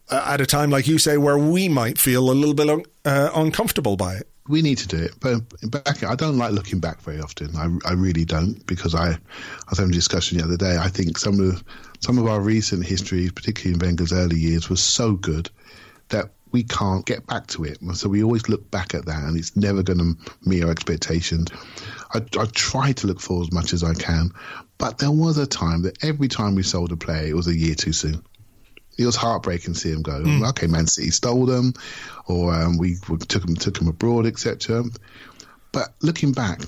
[0.09, 2.83] uh, at a time, like you say, where we might feel a little bit un-
[3.05, 4.27] uh, uncomfortable by it.
[4.47, 5.13] we need to do it.
[5.19, 7.55] But back, I don't like looking back very often.
[7.55, 10.77] I, I really don't because I, I was having a discussion the other day.
[10.77, 11.63] I think some of
[11.99, 15.51] some of our recent history, particularly in Wenger's early years, was so good
[16.09, 17.77] that we can't get back to it.
[17.93, 21.49] So we always look back at that, and it's never going to meet our expectations.
[22.13, 24.31] I, I try to look forward as much as I can,
[24.77, 27.55] but there was a time that every time we sold a player, it was a
[27.55, 28.23] year too soon
[28.99, 30.21] it was heartbreaking to see him go.
[30.49, 31.73] Okay, Man City stole them,
[32.27, 34.83] or um, we, we took them took them abroad, etc.
[35.71, 36.59] But looking back,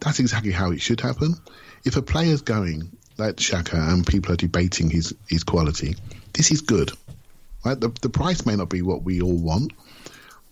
[0.00, 1.36] that's exactly how it should happen.
[1.84, 5.94] If a player's going like Xhaka and people are debating his his quality,
[6.32, 6.90] this is good.
[7.66, 7.80] Right?
[7.80, 9.72] The the price may not be what we all want,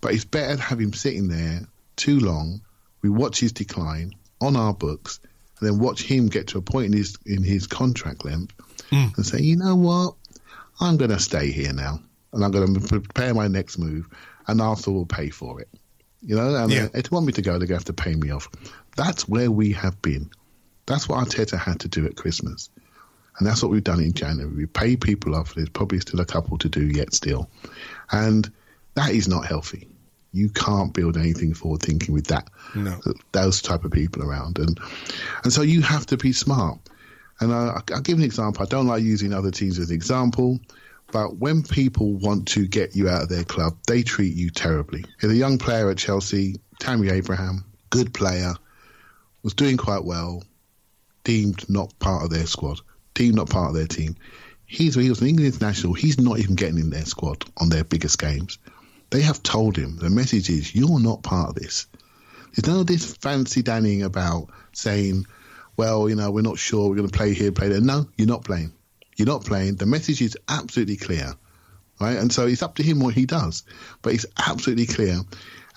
[0.01, 1.61] but it's better to have him sitting there
[1.95, 2.59] too long.
[3.01, 5.21] We watch his decline on our books,
[5.59, 8.53] and then watch him get to a point in his in his contract length,
[8.89, 9.07] hmm.
[9.15, 10.15] and say, you know what,
[10.81, 12.01] I'm going to stay here now,
[12.33, 14.09] and I'm going to prepare my next move,
[14.45, 15.69] and Arsenal will pay for it.
[16.21, 16.87] You know, and Yeah.
[16.93, 18.49] if they want me to go, they're going to have to pay me off.
[18.97, 20.31] That's where we have been.
[20.85, 22.69] That's what Arteta had to do at Christmas.
[23.37, 24.53] And that's what we've done in January.
[24.53, 25.55] We pay people off.
[25.55, 27.49] There's probably still a couple to do yet still.
[28.11, 28.49] And
[28.95, 29.89] that is not healthy.
[30.31, 32.99] You can't build anything forward thinking with that No.
[33.31, 34.59] those type of people around.
[34.59, 34.79] And
[35.43, 36.79] and so you have to be smart.
[37.41, 38.63] And I, I'll give an example.
[38.63, 40.59] I don't like using other teams as an example,
[41.11, 45.03] but when people want to get you out of their club, they treat you terribly.
[45.19, 48.53] There's a young player at Chelsea, Tammy Abraham, good player,
[49.43, 50.43] was doing quite well,
[51.25, 52.79] deemed not part of their squad,
[53.15, 54.15] deemed not part of their team.
[54.67, 55.93] He's he was an England international.
[55.93, 58.59] He's not even getting in their squad on their biggest games.
[59.09, 61.87] They have told him the message is you're not part of this.
[62.53, 65.25] There's none of this fancy dannying about saying,
[65.77, 67.81] well, you know, we're not sure we're going to play here, play there.
[67.81, 68.71] No, you're not playing.
[69.17, 69.75] You're not playing.
[69.75, 71.33] The message is absolutely clear,
[71.99, 72.17] right?
[72.17, 73.63] And so it's up to him what he does,
[74.01, 75.19] but it's absolutely clear.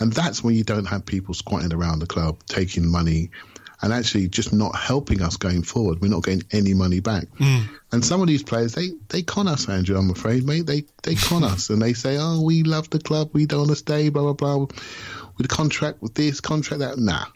[0.01, 3.31] And that's when you don't have people squatting around the club taking money
[3.80, 6.00] and actually just not helping us going forward.
[6.00, 7.26] We're not getting any money back.
[7.38, 7.62] Hmm.
[7.92, 10.66] And some of these players, they, they con us, Andrew, I'm afraid, mate.
[10.66, 13.70] They they con us and they say, oh, we love the club, we don't want
[13.70, 14.66] to stay, blah, blah, blah.
[15.36, 16.98] With contract, with this, contract, that.
[16.98, 17.26] Nah.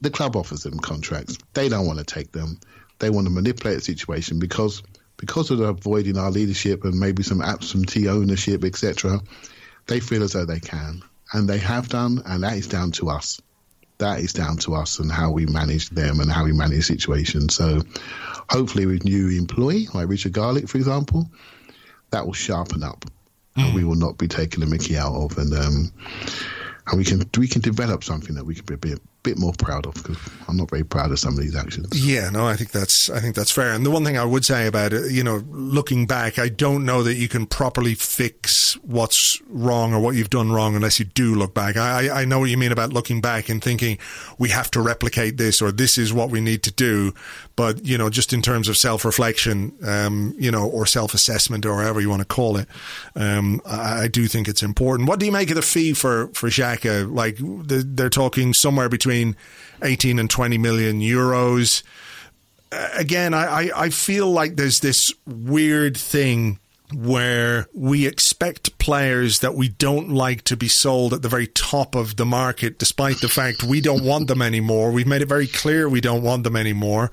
[0.00, 1.36] The club offers them contracts.
[1.54, 2.60] They don't want to take them.
[3.00, 4.82] They want to manipulate the situation because
[5.16, 9.20] because of avoiding our leadership and maybe some absentee ownership, etc.,
[9.86, 11.02] they feel as though they can.
[11.32, 13.40] And they have done, and that is down to us.
[14.04, 17.54] That is down to us and how we manage them and how we manage situations.
[17.54, 17.80] So
[18.50, 21.30] hopefully with new employee, like Richard Garlick, for example,
[22.10, 23.06] that will sharpen up
[23.56, 23.64] mm.
[23.64, 25.92] and we will not be taking the mickey out of and um,
[26.86, 29.52] and we can we can develop something that we can be a bit, bit more
[29.54, 31.88] proud of because I'm not very proud of some of these actions.
[32.06, 33.72] Yeah, no, I think that's I think that's fair.
[33.72, 36.84] And the one thing I would say about it, you know, looking back, I don't
[36.84, 41.06] know that you can properly fix what's wrong or what you've done wrong unless you
[41.06, 41.76] do look back.
[41.76, 43.98] I I know what you mean about looking back and thinking
[44.38, 47.14] we have to replicate this or this is what we need to do.
[47.56, 51.64] But you know, just in terms of self reflection, um, you know, or self assessment
[51.64, 52.68] or however you want to call it,
[53.16, 55.08] um, I, I, do think it's important.
[55.08, 57.10] What do you make of the fee for for Xhaka?
[57.10, 59.13] Like they're talking somewhere between
[59.82, 61.82] eighteen and twenty million euros.
[62.96, 66.58] Again, I, I, feel like there's this weird thing
[66.92, 71.94] where we expect players that we don't like to be sold at the very top
[71.94, 74.90] of the market, despite the fact we don't want them anymore.
[74.90, 77.10] We've made it very clear we don't want them anymore.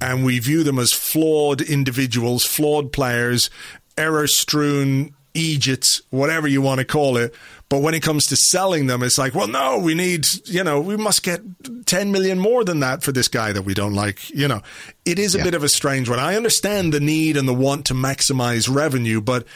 [0.00, 3.50] And we view them as flawed individuals, flawed players,
[3.96, 7.34] error strewn Egypts, whatever you want to call it.
[7.68, 10.80] But when it comes to selling them, it's like, well, no, we need, you know,
[10.80, 11.40] we must get
[11.86, 14.30] 10 million more than that for this guy that we don't like.
[14.30, 14.60] You know,
[15.04, 15.44] it is a yeah.
[15.44, 16.18] bit of a strange one.
[16.18, 19.46] I understand the need and the want to maximize revenue, but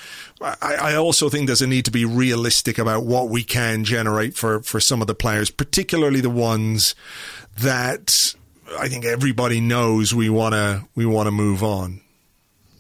[0.41, 4.35] I, I, also think there's a need to be realistic about what we can generate
[4.35, 6.95] for, for some of the players, particularly the ones
[7.59, 8.15] that
[8.79, 12.01] I think everybody knows we want to, we want to move on.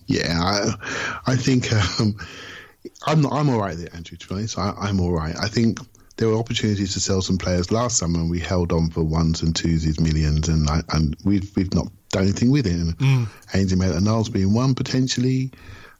[0.06, 2.16] Yeah, I, I think, um,
[3.06, 4.16] I'm not, I'm all right there, Andrew.
[4.16, 5.34] To be honest, I, am all right.
[5.36, 5.80] I think
[6.16, 9.42] there were opportunities to sell some players last summer, and we held on for ones
[9.42, 12.72] and twos, millions, and I, and we've we've not done anything with it.
[12.72, 13.28] And mm.
[13.54, 15.52] Ainsley Maitland-Niles being one potentially.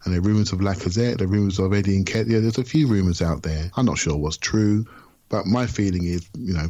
[0.04, 2.40] And there are rumours of Lacazette, there are rumours of Eddie and Nketiah.
[2.40, 3.70] There's a few rumours out there.
[3.76, 4.86] I'm not sure what's true,
[5.28, 6.68] but my feeling is, you know,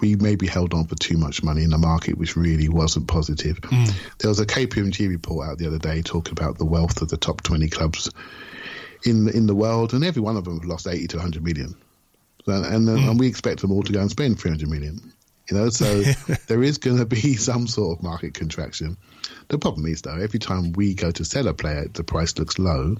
[0.00, 3.60] we maybe held on for too much money in the market, which really wasn't positive.
[3.62, 3.92] Mm.
[4.18, 7.16] There was a KPMG report out the other day talking about the wealth of the
[7.16, 8.10] top 20 clubs
[9.04, 11.74] in in the world, and every one of them have lost 80 to 100 million.
[12.46, 13.10] So, and, mm.
[13.10, 15.12] and we expect them all to go and spend 300 million.
[15.50, 16.02] You know, so
[16.46, 18.96] there is going to be some sort of market contraction.
[19.48, 22.58] The problem is, though, every time we go to sell a player, the price looks
[22.58, 22.96] low.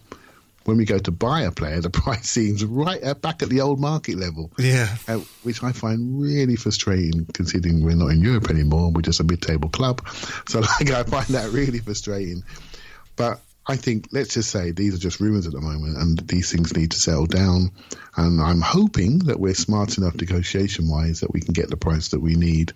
[0.64, 3.60] When we go to buy a player, the price seems right at, back at the
[3.60, 4.50] old market level.
[4.58, 8.90] Yeah, uh, which I find really frustrating, considering we're not in Europe anymore.
[8.90, 10.06] We're just a mid-table club,
[10.48, 12.42] so like I find that really frustrating.
[13.14, 16.52] But I think, let's just say these are just rumours at the moment and these
[16.52, 17.72] things need to settle down.
[18.16, 22.08] And I'm hoping that we're smart enough negotiation wise that we can get the price
[22.08, 22.74] that we need.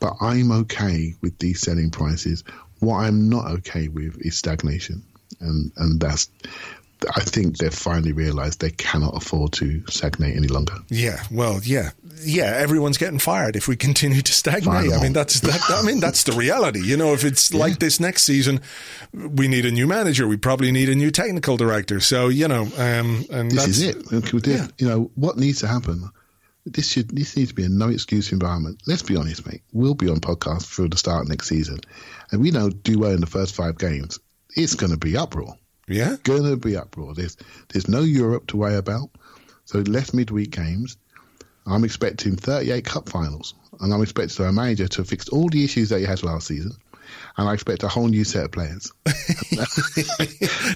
[0.00, 2.42] But I'm okay with these selling prices.
[2.80, 5.04] What I'm not okay with is stagnation.
[5.40, 6.30] And, and that's
[7.14, 10.74] I think they've finally realised they cannot afford to stagnate any longer.
[10.88, 11.90] Yeah, well, yeah,
[12.22, 12.52] yeah.
[12.56, 14.92] Everyone's getting fired if we continue to stagnate.
[14.92, 15.60] I mean, that's that.
[15.70, 16.80] I mean, that's the reality.
[16.82, 17.60] You know, if it's yeah.
[17.60, 18.60] like this next season,
[19.12, 20.26] we need a new manager.
[20.26, 22.00] We probably need a new technical director.
[22.00, 24.46] So you know, um, and this is it.
[24.46, 24.66] Yeah.
[24.78, 26.10] You know, what needs to happen
[26.66, 28.82] this should this needs to be a no excuse environment.
[28.86, 29.62] Let's be honest, mate.
[29.72, 31.78] We'll be on podcast for the start next season,
[32.30, 34.18] and we know do well in the first five games.
[34.56, 35.54] It's going to be uproar.
[35.88, 37.14] Yeah, gonna be uproar.
[37.14, 37.36] There's
[37.68, 39.10] there's no Europe to worry about,
[39.64, 40.96] so less midweek games.
[41.66, 45.90] I'm expecting 38 cup finals, and I'm expecting our manager to fix all the issues
[45.90, 46.72] that he had last season.
[47.36, 48.92] And I expect a whole new set of players.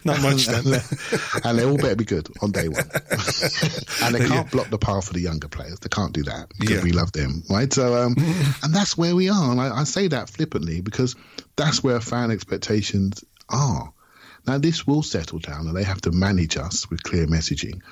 [0.04, 0.64] Not much then.
[1.44, 2.84] and they all better be good on day one.
[4.02, 4.48] and they can't yeah.
[4.50, 5.78] block the path for the younger players.
[5.80, 6.82] They can't do that because yeah.
[6.82, 7.72] we love them, right?
[7.72, 8.14] So, um,
[8.62, 9.50] and that's where we are.
[9.50, 11.16] And I, I say that flippantly because
[11.56, 13.92] that's where fan expectations are.
[14.48, 17.82] Now, this will settle down and they have to manage us with clear messaging,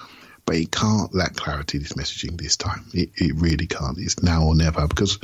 [0.47, 2.87] but it can't lack clarity, this messaging this time.
[2.95, 3.99] It, it really can't.
[3.99, 5.19] It's now or never because,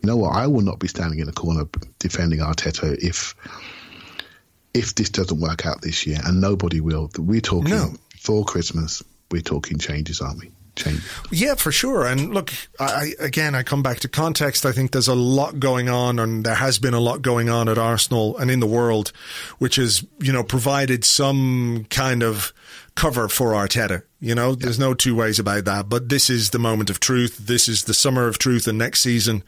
[0.00, 1.64] you know what, I will not be standing in a corner
[1.98, 3.34] defending Arteta if
[4.72, 7.10] if this doesn't work out this year, and nobody will.
[7.18, 7.94] We're talking no.
[8.18, 10.50] for Christmas, we're talking changes, aren't we?
[11.30, 12.06] Yeah, for sure.
[12.06, 14.64] And look, I, again, I come back to context.
[14.64, 17.68] I think there's a lot going on, and there has been a lot going on
[17.68, 19.12] at Arsenal and in the world,
[19.58, 22.52] which has, you know, provided some kind of
[22.94, 24.02] cover for Arteta.
[24.20, 25.88] You know, there's no two ways about that.
[25.88, 27.38] But this is the moment of truth.
[27.38, 28.68] This is the summer of truth.
[28.68, 29.42] And next season,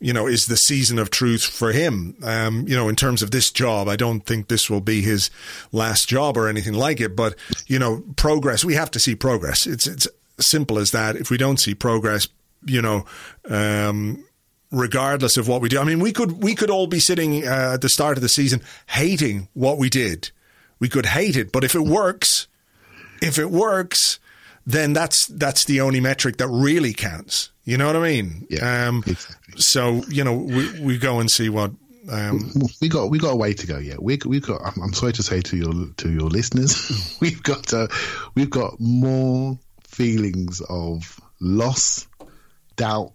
[0.00, 2.16] you know, is the season of truth for him.
[2.22, 5.30] Um, you know, in terms of this job, I don't think this will be his
[5.72, 7.14] last job or anything like it.
[7.14, 9.66] But, you know, progress, we have to see progress.
[9.66, 10.08] It's, it's
[10.38, 11.16] simple as that.
[11.16, 12.28] If we don't see progress,
[12.64, 13.06] you know,
[13.48, 14.24] um,
[14.70, 17.72] regardless of what we do, I mean, we could we could all be sitting uh,
[17.74, 20.30] at the start of the season hating what we did
[20.78, 22.48] We could hate it, but if it works,
[23.22, 24.18] if it works,
[24.66, 27.50] then that's that's the only metric that really counts.
[27.64, 28.46] You know what I mean?
[28.48, 29.54] Yeah, um, exactly.
[29.60, 31.72] So you know, we we go and see what
[32.10, 34.02] um, we got we got a way to go yet.
[34.02, 34.60] We we got.
[34.64, 37.88] I'm, I'm sorry to say to your to your listeners, we've got uh,
[38.34, 39.58] we've got more
[39.96, 42.06] feelings of loss,
[42.76, 43.12] doubt,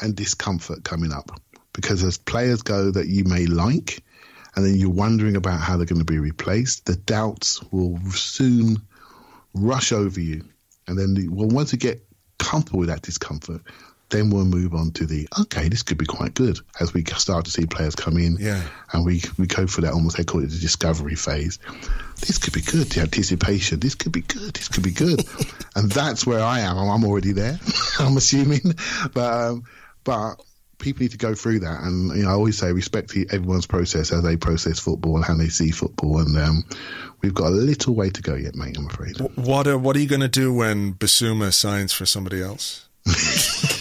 [0.00, 1.38] and discomfort coming up.
[1.74, 4.02] Because as players go that you may like,
[4.56, 8.78] and then you're wondering about how they're going to be replaced, the doubts will soon
[9.52, 10.44] rush over you,
[10.86, 12.02] and then the, well, once you get
[12.38, 13.60] comfortable with that discomfort,
[14.10, 17.44] then we'll move on to the okay, this could be quite good as we start
[17.44, 18.62] to see players come in, yeah.
[18.92, 21.58] and we we go for that almost they call it the discovery phase.
[22.26, 23.80] This could be good, the anticipation.
[23.80, 24.54] This could be good.
[24.54, 25.24] This could be good,
[25.76, 26.78] and that's where I am.
[26.78, 27.58] I'm already there.
[27.98, 28.74] I'm assuming,
[29.12, 29.64] but um,
[30.04, 30.36] but
[30.78, 34.12] people need to go through that, and you know I always say respect everyone's process
[34.12, 36.64] as they process football and how they see football, and um,
[37.20, 38.76] we've got a little way to go yet, mate.
[38.78, 39.20] I'm afraid.
[39.34, 42.88] What are, what are you going to do when Bissouma signs for somebody else?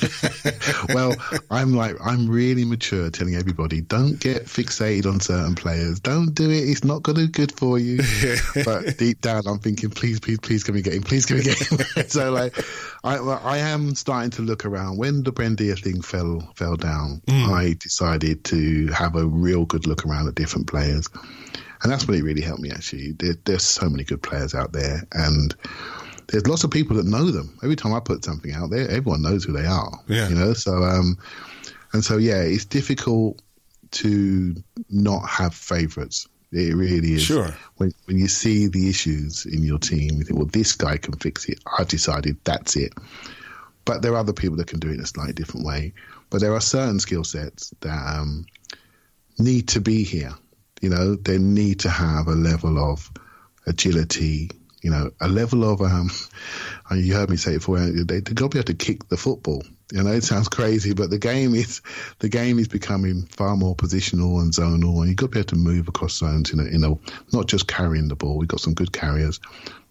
[0.89, 1.15] well,
[1.49, 5.99] I'm like I'm really mature, telling everybody don't get fixated on certain players.
[5.99, 6.69] Don't do it.
[6.69, 7.99] It's not going to be good for you.
[8.65, 11.03] but deep down, I'm thinking, please, please, please, can we get him?
[11.03, 11.79] Please, can we get him?
[12.07, 12.57] so like,
[13.03, 14.97] I I am starting to look around.
[14.97, 17.49] When the Buendia thing fell fell down, mm.
[17.49, 21.07] I decided to have a real good look around at different players,
[21.81, 22.71] and that's when it really helped me.
[22.71, 25.55] Actually, there, there's so many good players out there, and
[26.27, 27.57] there's lots of people that know them.
[27.63, 29.91] Every time I put something out there, everyone knows who they are.
[30.07, 30.27] Yeah.
[30.29, 31.17] You know, so um,
[31.93, 33.41] and so yeah, it's difficult
[33.91, 34.55] to
[34.89, 36.27] not have favourites.
[36.51, 37.23] It really is.
[37.23, 37.53] Sure.
[37.77, 41.13] When when you see the issues in your team, you think, well, this guy can
[41.13, 41.59] fix it.
[41.77, 42.93] I've decided that's it.
[43.85, 45.93] But there are other people that can do it in a slightly different way.
[46.29, 48.45] But there are certain skill sets that um,
[49.39, 50.33] need to be here.
[50.81, 53.09] You know, they need to have a level of
[53.65, 54.51] agility,
[54.87, 56.09] you know, a level of um,
[56.97, 57.79] you heard me say it before.
[57.79, 59.61] They they got to be able to kick the football.
[59.91, 61.81] You know, it sounds crazy, but the game is
[62.19, 65.49] the game is becoming far more positional and zonal, and you've got to be able
[65.49, 66.51] to move across zones.
[66.51, 67.01] You know, you know,
[67.33, 68.37] not just carrying the ball.
[68.37, 69.41] We've got some good carriers,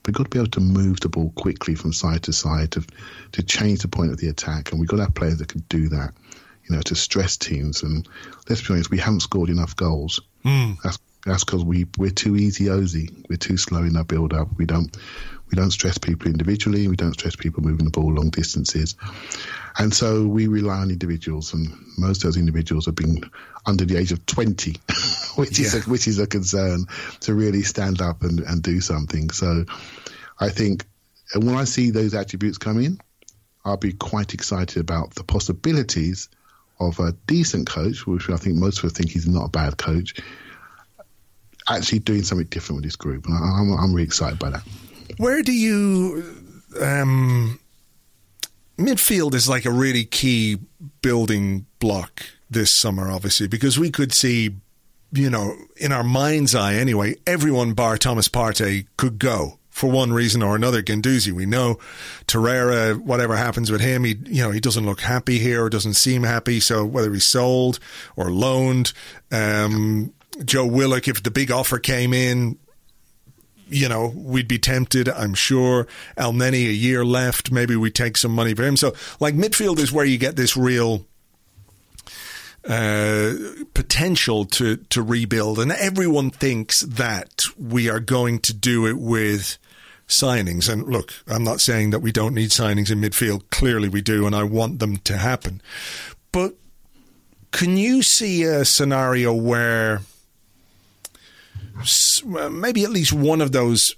[0.02, 2.70] but we've got to be able to move the ball quickly from side to side
[2.70, 2.84] to
[3.32, 5.62] to change the point of the attack, and we've got to have players that can
[5.68, 6.14] do that.
[6.70, 8.08] You know, to stress teams, and
[8.48, 10.20] let's be honest, we haven't scored enough goals.
[10.42, 10.78] Mm.
[10.82, 13.10] That's that's because we we're too easy osy.
[13.28, 14.48] We're too slow in our build up.
[14.56, 14.96] We don't
[15.50, 16.86] we don't stress people individually.
[16.86, 18.94] We don't stress people moving the ball long distances,
[19.76, 21.52] and so we rely on individuals.
[21.52, 21.68] And
[21.98, 23.28] most of those individuals have been
[23.66, 24.76] under the age of twenty,
[25.34, 25.66] which yeah.
[25.66, 26.86] is a, which is a concern
[27.20, 29.30] to really stand up and, and do something.
[29.30, 29.64] So
[30.38, 30.86] I think
[31.34, 33.00] when I see those attributes come in,
[33.64, 36.28] I'll be quite excited about the possibilities
[36.78, 39.76] of a decent coach, which I think most of us think he's not a bad
[39.76, 40.14] coach
[41.68, 44.62] actually doing something different with this group, and I'm, I'm really excited by that.
[45.18, 46.24] Where do you?
[46.80, 47.58] Um,
[48.78, 50.58] midfield is like a really key
[51.02, 54.56] building block this summer, obviously, because we could see,
[55.12, 60.10] you know, in our mind's eye anyway, everyone bar Thomas Partey could go for one
[60.12, 60.82] reason or another.
[60.82, 61.78] Guendouzi, we know
[62.26, 65.94] Torreira, whatever happens with him, he you know he doesn't look happy here or doesn't
[65.94, 66.60] seem happy.
[66.60, 67.78] So whether he's sold
[68.16, 68.92] or loaned,
[69.30, 70.14] um,
[70.44, 72.58] Joe Willock, if the big offer came in,
[73.68, 75.86] you know, we'd be tempted, I'm sure.
[76.16, 78.76] Elneny, a year left, maybe we take some money for him.
[78.76, 81.06] So, like, midfield is where you get this real
[82.68, 83.34] uh,
[83.74, 85.58] potential to, to rebuild.
[85.58, 89.58] And everyone thinks that we are going to do it with
[90.08, 90.68] signings.
[90.72, 93.50] And look, I'm not saying that we don't need signings in midfield.
[93.50, 95.60] Clearly we do, and I want them to happen.
[96.30, 96.54] But
[97.50, 100.02] can you see a scenario where
[102.24, 103.96] maybe at least one of those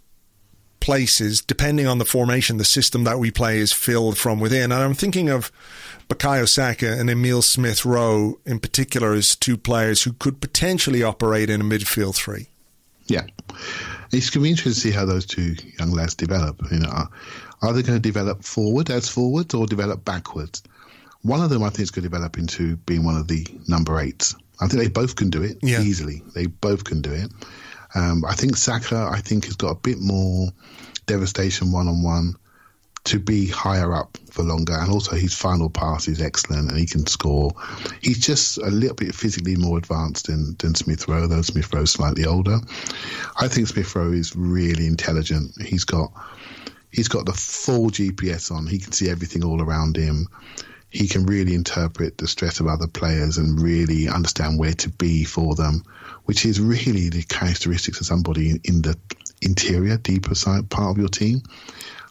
[0.81, 4.73] places, depending on the formation, the system that we play is filled from within.
[4.73, 5.51] And I'm thinking of
[6.09, 11.51] Bukayo Saka and Emil Smith Rowe in particular as two players who could potentially operate
[11.51, 12.49] in a midfield three.
[13.07, 13.27] Yeah.
[14.13, 16.63] It's going to be interesting to see how those two young lads develop.
[16.71, 17.11] You know, are,
[17.63, 20.63] are they going to develop forward as forwards or develop backwards?
[21.23, 23.99] One of them, I think, is going to develop into being one of the number
[23.99, 24.35] eights.
[24.61, 25.81] I think they both can do it yeah.
[25.81, 26.23] easily.
[26.35, 27.31] They both can do it.
[27.95, 30.49] Um, I think Saka, I think, has got a bit more
[31.07, 32.35] devastation one on one
[33.05, 36.85] to be higher up for longer, and also his final pass is excellent, and he
[36.85, 37.53] can score.
[38.03, 41.93] He's just a little bit physically more advanced than, than Smith Rowe, though Smith Rowe's
[41.93, 42.59] slightly older.
[43.41, 45.53] I think Smith Rowe is really intelligent.
[45.63, 46.13] He's got
[46.91, 48.67] he's got the full GPS on.
[48.67, 50.27] He can see everything all around him.
[50.91, 55.25] He can really interpret the stress of other players and really understand where to be
[55.25, 55.83] for them,
[56.25, 58.97] which is really the characteristics of somebody in the
[59.43, 61.43] interior, deeper side part of your team.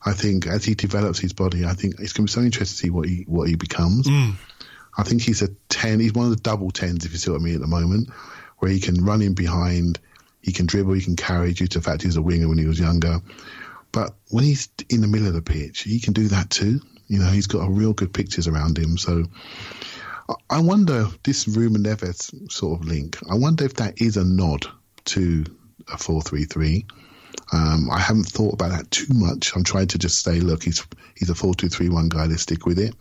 [0.05, 2.75] I think as he develops his body, I think it's going to be so interesting
[2.75, 4.07] to see what he what he becomes.
[4.07, 4.35] Mm.
[4.97, 5.99] I think he's a ten.
[5.99, 8.09] He's one of the double tens, if you see what I mean, at the moment,
[8.59, 9.99] where he can run in behind,
[10.41, 12.65] he can dribble, he can carry due to the fact he's a winger when he
[12.65, 13.21] was younger.
[13.91, 16.81] But when he's in the middle of the pitch, he can do that too.
[17.07, 18.97] You know, he's got a real good pictures around him.
[18.97, 19.25] So
[20.49, 23.17] I wonder this Ruben Neves sort of link.
[23.29, 24.65] I wonder if that is a nod
[25.05, 25.45] to
[25.91, 26.85] a four-three-three.
[27.53, 29.55] Um, I haven't thought about that too much.
[29.55, 30.85] I'm trying to just say, look, he's
[31.15, 32.25] he's a four-two-three-one guy.
[32.25, 32.93] Let's stick with it.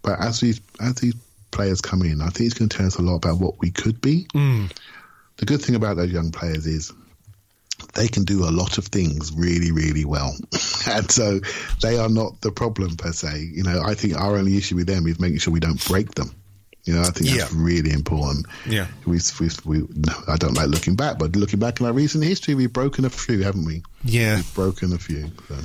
[0.00, 1.14] But as these as these
[1.50, 3.70] players come in, I think it's going to tell us a lot about what we
[3.70, 4.26] could be.
[4.34, 4.70] Mm.
[5.36, 6.92] The good thing about those young players is
[7.96, 10.34] they can do a lot of things really, really well.
[10.88, 11.40] and so
[11.82, 13.50] they are not the problem per se.
[13.52, 16.14] You know, I think our only issue with them is making sure we don't break
[16.14, 16.34] them.
[16.84, 17.58] You know, I think that's yeah.
[17.60, 18.46] really important.
[18.64, 18.86] Yeah.
[19.06, 19.88] We, we, we,
[20.28, 23.10] I don't like looking back, but looking back in our recent history, we've broken a
[23.10, 23.82] few, haven't we?
[24.04, 24.36] Yeah.
[24.36, 25.32] We've broken a few.
[25.48, 25.56] So.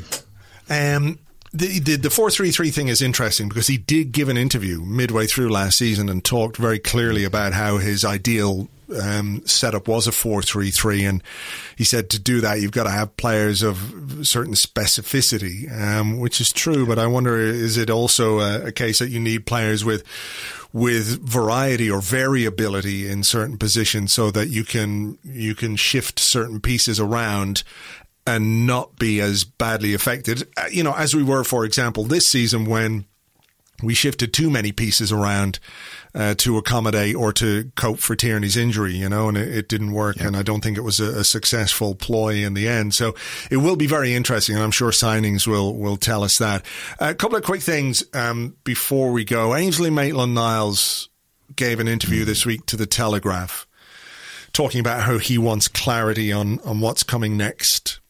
[0.69, 1.19] Um,
[1.53, 4.81] the, the the four three three thing is interesting because he did give an interview
[4.81, 8.69] midway through last season and talked very clearly about how his ideal
[8.99, 11.23] um, setup was a 4-3-3 and
[11.77, 13.77] he said to do that you've got to have players of
[14.23, 18.99] certain specificity um, which is true but I wonder is it also a, a, case
[18.99, 20.03] that you need players with
[20.73, 26.59] with variety or variability in certain positions so that you can you can shift certain
[26.59, 27.63] pieces around
[28.25, 30.47] and not be as badly affected?
[30.57, 33.05] Uh, you know as we were for example this season when
[33.81, 35.59] we shifted too many pieces around
[36.13, 39.91] uh, to accommodate or to cope for Tierney's injury, you know, and it, it didn't
[39.91, 40.17] work.
[40.17, 40.27] Yeah.
[40.27, 42.93] And I don't think it was a, a, successful ploy in the end.
[42.93, 43.15] So
[43.49, 46.65] it will be very interesting, and I'm sure signings will will tell us that.
[46.99, 49.55] a couple of quick things um, before we go.
[49.55, 51.09] Ainsley Maitland Niles
[51.55, 53.65] gave an interview this week to the Telegraph,
[54.51, 58.00] talking about how he wants clarity on on what's coming next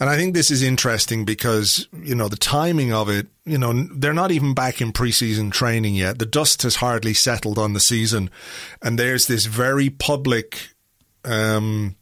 [0.00, 3.86] and I think this is interesting because, you know, the timing of it, you know,
[3.94, 6.18] they're not even back in preseason training yet.
[6.18, 8.30] The dust has hardly settled on the season.
[8.80, 10.70] And there's this very public,
[11.26, 11.96] um,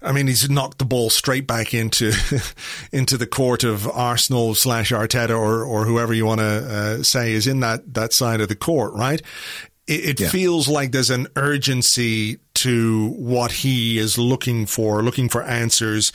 [0.00, 2.12] I mean, he's knocked the ball straight back into
[2.92, 7.32] into the court of Arsenal slash Arteta or or whoever you want to uh, say
[7.32, 9.20] is in that that side of the court, right?
[9.86, 10.28] It, it yeah.
[10.28, 16.12] feels like there's an urgency to what he is looking for, looking for answers.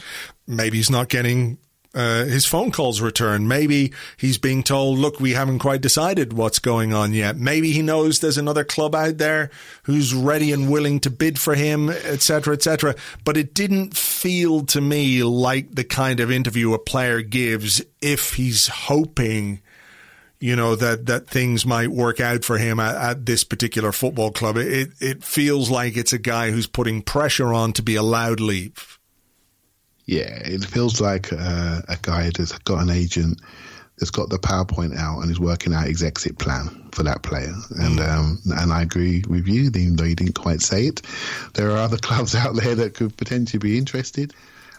[0.48, 1.58] Maybe he's not getting
[1.96, 3.48] uh, his phone calls returned.
[3.48, 7.38] Maybe he's being told, look, we haven't quite decided what's going on yet.
[7.38, 9.52] Maybe he knows there's another club out there
[9.84, 12.96] who's ready and willing to bid for him, etc., etc.
[13.24, 18.34] But it didn't feel to me like the kind of interview a player gives if
[18.34, 19.62] he's hoping
[20.44, 24.30] you know that that things might work out for him at, at, this particular football
[24.30, 24.58] club.
[24.58, 29.00] It it feels like it's a guy who's putting pressure on to be allowed leave.
[30.06, 33.40] Yeah, it feels like uh, a guy that's got an agent
[33.98, 37.54] that's got the PowerPoint out and is working out his exit plan for that player.
[37.80, 38.10] And mm.
[38.10, 41.04] um, and I agree with you, even though you didn't quite say it.
[41.54, 44.34] There are other clubs out there that could potentially be interested.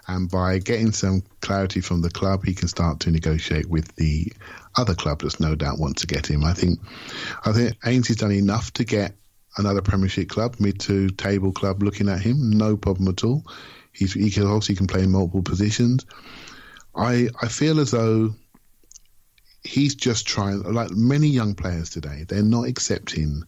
[0.07, 4.31] And by getting some clarity from the club, he can start to negotiate with the
[4.77, 6.45] other club that's no doubt want to get him.
[6.45, 6.79] I think
[7.45, 9.17] I think Ainsley's done enough to get
[9.57, 12.51] another Premiership club, mid to table club, looking at him.
[12.51, 13.45] No problem at all.
[13.93, 16.05] He's, he can obviously can play in multiple positions.
[16.97, 18.35] I I feel as though
[19.65, 23.43] he's just trying, like many young players today, they're not accepting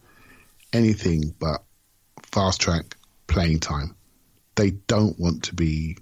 [0.73, 1.63] anything but
[2.23, 2.97] fast track
[3.27, 3.95] playing time.
[4.55, 5.97] They don't want to be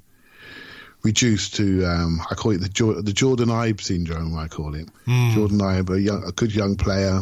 [1.06, 4.38] reduced to um, I call it the the Jordan Ibe syndrome.
[4.38, 5.34] I call it mm.
[5.34, 7.22] Jordan Ibe, a, young, a good young player,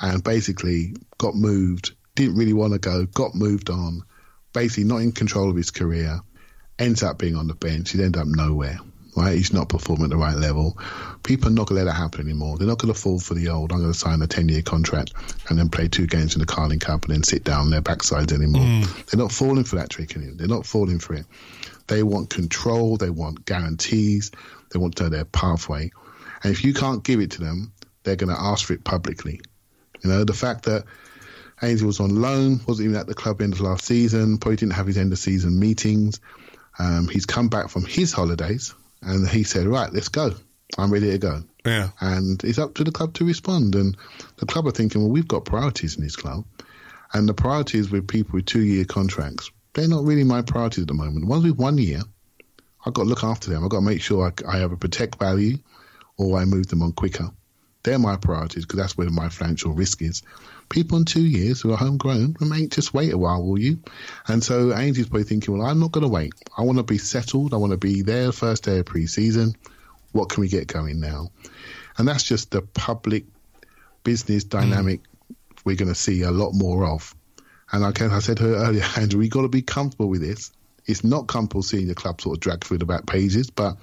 [0.00, 1.92] and basically got moved.
[2.16, 3.06] Didn't really want to go.
[3.06, 4.02] Got moved on.
[4.52, 6.20] Basically, not in control of his career.
[6.78, 7.90] Ends up being on the bench.
[7.92, 8.78] He'd end up nowhere.
[9.16, 10.78] Right, he's not performing at the right level.
[11.24, 12.56] People are not going to let that happen anymore.
[12.56, 13.72] They're not going to fall for the old.
[13.72, 15.12] I'm going to sign a ten-year contract
[15.48, 17.82] and then play two games in the Carling Cup and then sit down on their
[17.82, 18.62] backsides anymore.
[18.62, 19.06] Mm.
[19.06, 20.36] They're not falling for that trick anymore.
[20.36, 21.26] They're not falling for it.
[21.90, 22.96] They want control.
[22.96, 24.30] They want guarantees.
[24.70, 25.90] They want to know their pathway.
[26.44, 27.72] And if you can't give it to them,
[28.04, 29.40] they're going to ask for it publicly.
[30.04, 30.84] You know, the fact that
[31.60, 34.74] Ainsley was on loan, wasn't even at the club end of last season, probably didn't
[34.74, 36.20] have his end of season meetings.
[36.78, 38.72] Um, he's come back from his holidays
[39.02, 40.32] and he said, right, let's go.
[40.78, 41.42] I'm ready to go.
[41.66, 41.88] Yeah.
[42.00, 43.74] And it's up to the club to respond.
[43.74, 43.96] And
[44.36, 46.44] the club are thinking, well, we've got priorities in this club.
[47.12, 50.88] And the priorities with people with two year contracts they're not really my priorities at
[50.88, 51.26] the moment.
[51.26, 52.00] Ones with one year,
[52.84, 53.62] I've got to look after them.
[53.62, 55.58] I've got to make sure I, I have a protect value
[56.16, 57.30] or I move them on quicker.
[57.82, 60.22] They're my priorities because that's where my financial risk is.
[60.68, 63.80] People in two years who are homegrown, mate, just wait a while, will you?
[64.28, 66.34] And so Angie's probably thinking, well, I'm not going to wait.
[66.56, 67.54] I want to be settled.
[67.54, 69.54] I want to be there first day of pre-season.
[70.12, 71.30] What can we get going now?
[71.96, 73.24] And that's just the public
[74.04, 75.36] business dynamic mm.
[75.64, 77.14] we're going to see a lot more of.
[77.72, 80.52] And like I said to her earlier, Andrew, we've got to be comfortable with this.
[80.86, 83.76] It's not comfortable seeing the club sort of drag through the back pages, but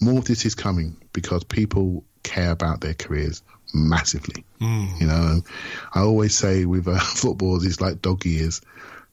[0.00, 4.44] more of this is coming because people care about their careers massively.
[4.60, 5.00] Mm.
[5.00, 5.42] You know,
[5.94, 8.60] I always say with uh, football, it's like dog years.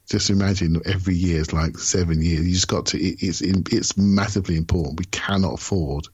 [0.10, 2.48] Just imagine every year is like seven years.
[2.48, 2.98] You just got to.
[2.98, 5.00] It, it's it's massively important.
[5.00, 6.08] We cannot afford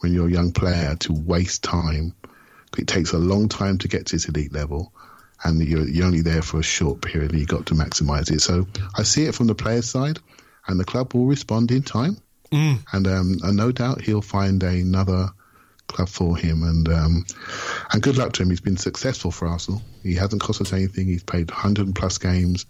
[0.00, 2.12] when you're a young player to waste time.
[2.76, 4.92] It takes a long time to get to this elite level,
[5.42, 7.30] and you're, you're only there for a short period.
[7.30, 8.40] And you've got to maximise it.
[8.40, 8.66] So
[8.96, 10.18] I see it from the player's side,
[10.66, 12.18] and the club will respond in time.
[12.52, 12.78] Mm.
[12.92, 15.28] And um, and no doubt he'll find another
[15.86, 16.62] club for him.
[16.62, 17.26] And um,
[17.92, 18.50] and good luck to him.
[18.50, 19.82] He's been successful for Arsenal.
[20.02, 21.06] He hasn't cost us anything.
[21.06, 22.66] He's played 100 plus games.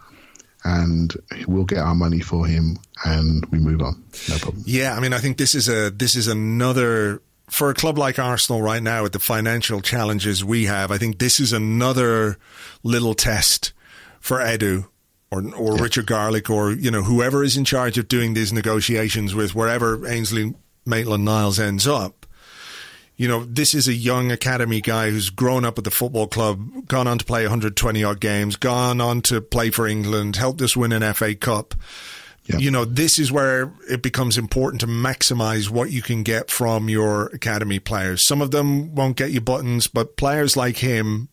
[0.62, 1.14] And
[1.48, 4.04] we'll get our money for him, and we move on.
[4.28, 4.62] No problem.
[4.66, 8.18] Yeah, I mean, I think this is a this is another for a club like
[8.18, 10.90] Arsenal right now with the financial challenges we have.
[10.90, 12.38] I think this is another
[12.82, 13.72] little test
[14.20, 14.86] for Edu
[15.30, 15.82] or or yeah.
[15.82, 20.06] Richard Garlick or you know whoever is in charge of doing these negotiations with wherever
[20.06, 20.54] Ainsley
[20.86, 22.26] Maitland Niles ends up
[23.20, 26.86] you know, this is a young academy guy who's grown up at the football club,
[26.86, 30.74] gone on to play 120 odd games, gone on to play for England, helped us
[30.74, 31.74] win an FA Cup.
[32.46, 32.60] Yep.
[32.60, 36.88] You know, this is where it becomes important to maximize what you can get from
[36.88, 38.26] your academy players.
[38.26, 41.28] Some of them won't get you buttons, but players like him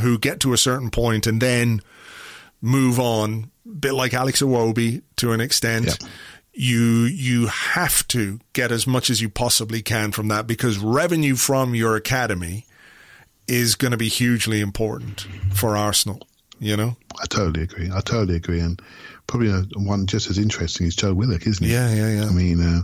[0.00, 1.80] who get to a certain point and then
[2.60, 5.86] move on, a bit like Alex Iwobi to an extent.
[5.86, 6.10] Yep
[6.58, 11.36] you you have to get as much as you possibly can from that because revenue
[11.36, 12.66] from your academy
[13.46, 16.26] is going to be hugely important for Arsenal.
[16.58, 17.88] You know, I totally agree.
[17.94, 18.82] I totally agree, and
[19.28, 21.72] probably a, one just as interesting is Joe Willock, isn't he?
[21.72, 22.26] Yeah, yeah, yeah.
[22.26, 22.82] I mean, uh,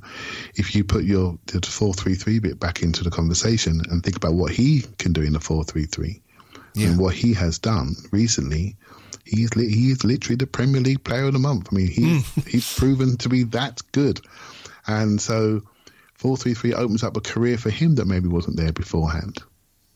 [0.55, 4.17] if you put your the four three three bit back into the conversation and think
[4.17, 6.23] about what he can do in the four three three,
[6.77, 8.77] and what he has done recently,
[9.25, 11.69] he's li- he is literally the Premier League Player of the Month.
[11.73, 12.47] I mean, he mm.
[12.49, 14.21] he's proven to be that good,
[14.87, 15.63] and so
[16.15, 19.39] four three three opens up a career for him that maybe wasn't there beforehand.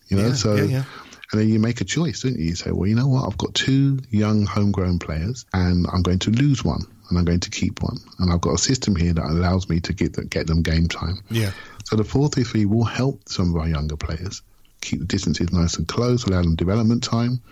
[0.08, 0.54] You know, yeah, so.
[0.56, 0.84] Yeah, yeah.
[1.30, 2.46] And then you make a choice, don't you?
[2.46, 3.26] You say, well, you know what?
[3.26, 7.40] I've got two young homegrown players, and I'm going to lose one, and I'm going
[7.40, 10.28] to keep one, and I've got a system here that allows me to get them,
[10.28, 11.22] get them game time.
[11.30, 11.52] Yeah.
[11.84, 14.42] So the four three three will help some of our younger players
[14.80, 17.42] keep the distances nice and close, allow them development time,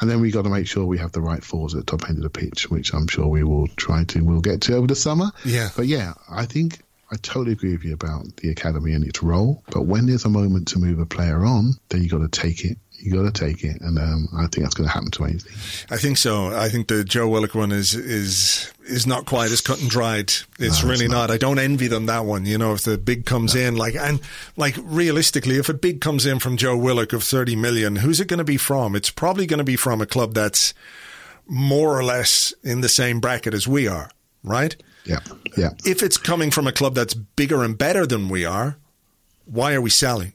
[0.00, 2.08] and then we've got to make sure we have the right fours at the top
[2.08, 4.86] end of the pitch, which I'm sure we will try to, we'll get to over
[4.86, 5.30] the summer.
[5.44, 5.68] Yeah.
[5.76, 6.80] But yeah, I think
[7.10, 9.64] I totally agree with you about the academy and its role.
[9.70, 12.64] But when there's a moment to move a player on, then you've got to take
[12.64, 15.26] it you got to take it, and um, I think that's going to happen to
[15.26, 15.52] Ainsley.
[15.90, 16.48] I think so.
[16.48, 20.32] I think the Joe Willock one is is is not quite as cut and dried.
[20.58, 21.28] It's no, really it's not.
[21.28, 21.30] not.
[21.30, 22.44] I don't envy them that one.
[22.44, 23.60] You know, if the big comes no.
[23.60, 24.20] in, like and
[24.56, 28.26] like realistically, if a big comes in from Joe Willock of thirty million, who's it
[28.26, 28.96] going to be from?
[28.96, 30.74] It's probably going to be from a club that's
[31.46, 34.10] more or less in the same bracket as we are,
[34.42, 34.74] right?
[35.04, 35.20] Yeah,
[35.56, 35.70] yeah.
[35.84, 38.76] If it's coming from a club that's bigger and better than we are,
[39.44, 40.32] why are we selling?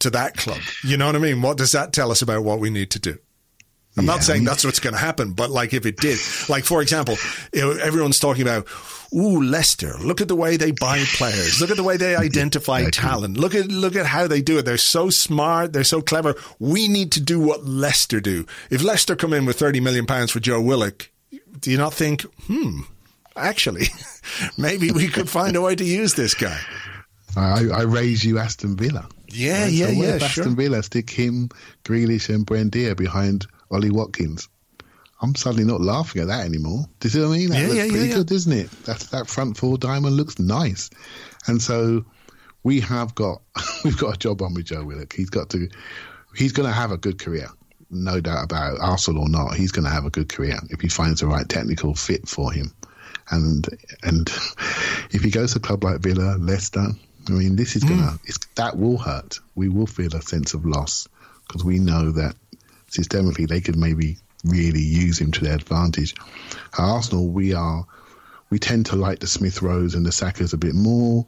[0.00, 0.60] To that club.
[0.84, 1.42] You know what I mean?
[1.42, 3.18] What does that tell us about what we need to do?
[3.98, 6.18] I'm yeah, not saying that's what's going to happen, but like if it did,
[6.50, 7.16] like for example,
[7.54, 8.66] everyone's talking about,
[9.14, 9.94] ooh, Leicester.
[9.98, 11.62] Look at the way they buy players.
[11.62, 13.38] Look at the way they identify talent.
[13.38, 14.66] Look at look at how they do it.
[14.66, 15.72] They're so smart.
[15.72, 16.34] They're so clever.
[16.58, 18.44] We need to do what Leicester do.
[18.70, 21.10] If Leicester come in with 30 million pounds for Joe Willock,
[21.60, 22.80] do you not think, hmm,
[23.34, 23.86] actually,
[24.58, 26.60] maybe we could find a way to use this guy?
[27.34, 29.08] I, I raise you Aston Villa.
[29.28, 29.72] Yeah, right?
[29.72, 30.08] yeah, so yeah.
[30.14, 30.54] Aston sure.
[30.54, 31.48] Villa stick him,
[31.84, 34.48] Grealish, and Buendia behind Ollie Watkins.
[35.20, 36.84] I'm suddenly not laughing at that anymore.
[37.00, 37.48] Do you see what I mean?
[37.50, 38.70] That yeah, looks yeah, pretty yeah, good, isn't it?
[38.84, 40.90] That that front four diamond looks nice,
[41.46, 42.04] and so
[42.62, 43.40] we have got
[43.84, 45.12] we've got a job on with Joe Willock.
[45.12, 45.68] He's got to
[46.34, 47.48] he's going to have a good career,
[47.90, 48.80] no doubt about it.
[48.80, 51.48] Arsenal or not, he's going to have a good career if he finds the right
[51.48, 52.74] technical fit for him,
[53.30, 53.66] and
[54.02, 54.28] and
[55.10, 56.88] if he goes to a club like Villa, Leicester,
[57.28, 58.46] I mean, this is gonna mm.
[58.54, 59.40] that will hurt.
[59.54, 61.08] We will feel a sense of loss
[61.46, 62.36] because we know that
[62.90, 66.14] systemically they could maybe really use him to their advantage.
[66.72, 67.86] At Arsenal, we are
[68.50, 71.26] we tend to like the Smith Rowes and the Sakas a bit more.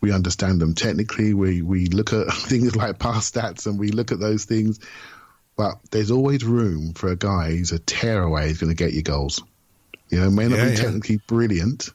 [0.00, 1.34] We understand them technically.
[1.34, 4.80] We we look at things like past stats and we look at those things.
[5.56, 9.02] But there's always room for a guy who's a tearaway who's going to get you
[9.02, 9.42] goals.
[10.08, 10.76] You know, may not yeah, be yeah.
[10.76, 11.90] technically brilliant,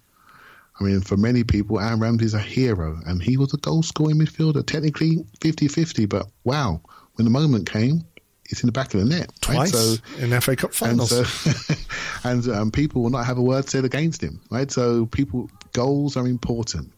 [0.80, 4.18] I mean, for many people, Aaron Ramsey's a hero, and he was a goal scoring
[4.18, 6.82] midfielder, technically 50 50, but wow,
[7.16, 8.04] when the moment came,
[8.50, 9.32] it's in the back of the net.
[9.42, 10.00] Twice right?
[10.20, 11.12] so, in FA Cup finals.
[11.12, 11.76] And, so,
[12.24, 14.72] and um, people will not have a word said against him, right?
[14.72, 16.94] So people, goals are important.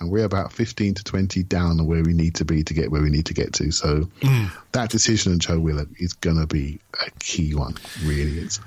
[0.00, 2.90] And we're about 15 to 20 down on where we need to be to get
[2.90, 3.70] where we need to get to.
[3.70, 4.50] So mm.
[4.72, 8.60] that decision on Joe Willock is going to be a key one, really is.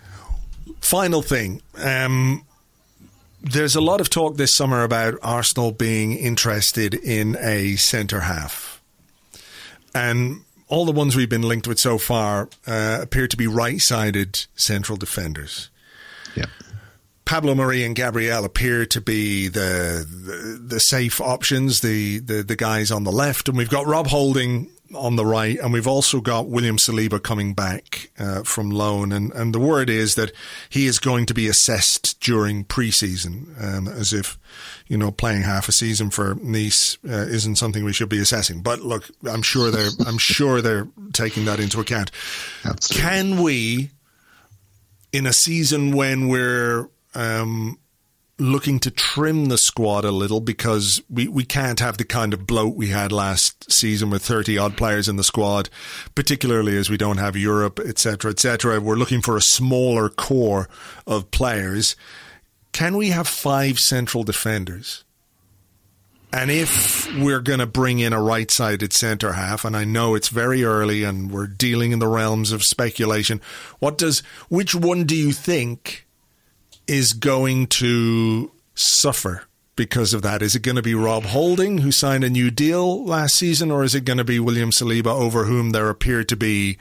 [0.80, 1.62] Final thing.
[1.78, 2.46] Um,
[3.42, 8.82] there's a lot of talk this summer about Arsenal being interested in a centre half.
[9.94, 13.80] And all the ones we've been linked with so far uh, appear to be right
[13.80, 15.70] sided central defenders.
[16.36, 16.46] Yeah.
[17.26, 22.56] Pablo Mari and Gabriel appear to be the, the, the safe options, the, the the
[22.56, 26.22] guys on the left, and we've got Rob Holding on the right, and we've also
[26.22, 30.32] got William Saliba coming back uh, from loan, and and the word is that
[30.70, 34.38] he is going to be assessed during preseason, um, as if
[34.88, 38.62] you know playing half a season for Nice uh, isn't something we should be assessing.
[38.62, 42.12] But look, I'm sure they're I'm sure they're taking that into account.
[42.66, 43.02] Absolutely.
[43.02, 43.92] Can we,
[45.12, 47.80] in a season when we're um,
[48.40, 52.46] looking to trim the squad a little because we, we can't have the kind of
[52.46, 55.70] bloat we had last season with 30 odd players in the squad,
[56.14, 58.80] particularly as we don't have Europe, etc., etc.
[58.80, 60.70] We're looking for a smaller core
[61.08, 61.96] of players.
[62.74, 65.04] Can we have five central defenders?
[66.32, 70.14] And if we're going to bring in a right sided centre half, and I know
[70.14, 73.42] it's very early and we're dealing in the realms of speculation,
[73.80, 74.20] what does,
[74.50, 76.07] which one do you think
[76.88, 79.44] is going to suffer
[79.76, 80.42] because of that?
[80.42, 83.84] Is it going to be Rob Holding, who signed a new deal last season, or
[83.84, 86.78] is it going to be William Saliba, over whom there appear to be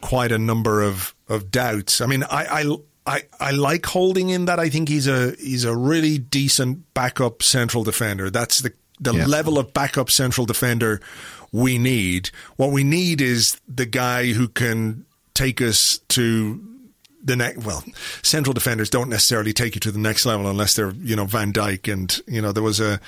[0.00, 2.00] quite a number of, of doubts?
[2.00, 2.76] I mean, I, I
[3.06, 7.42] I, I like Holding in that I think he's a he's a really decent backup
[7.42, 8.30] central defender.
[8.30, 9.26] That's the the yeah.
[9.26, 11.00] level of backup central defender
[11.52, 12.30] we need.
[12.56, 15.04] What we need is the guy who can
[15.34, 16.73] take us to
[17.24, 17.82] the next, well,
[18.22, 21.52] central defenders don't necessarily take you to the next level unless they're, you know, Van
[21.52, 21.92] Dijk.
[21.92, 23.00] And, you know, there was a,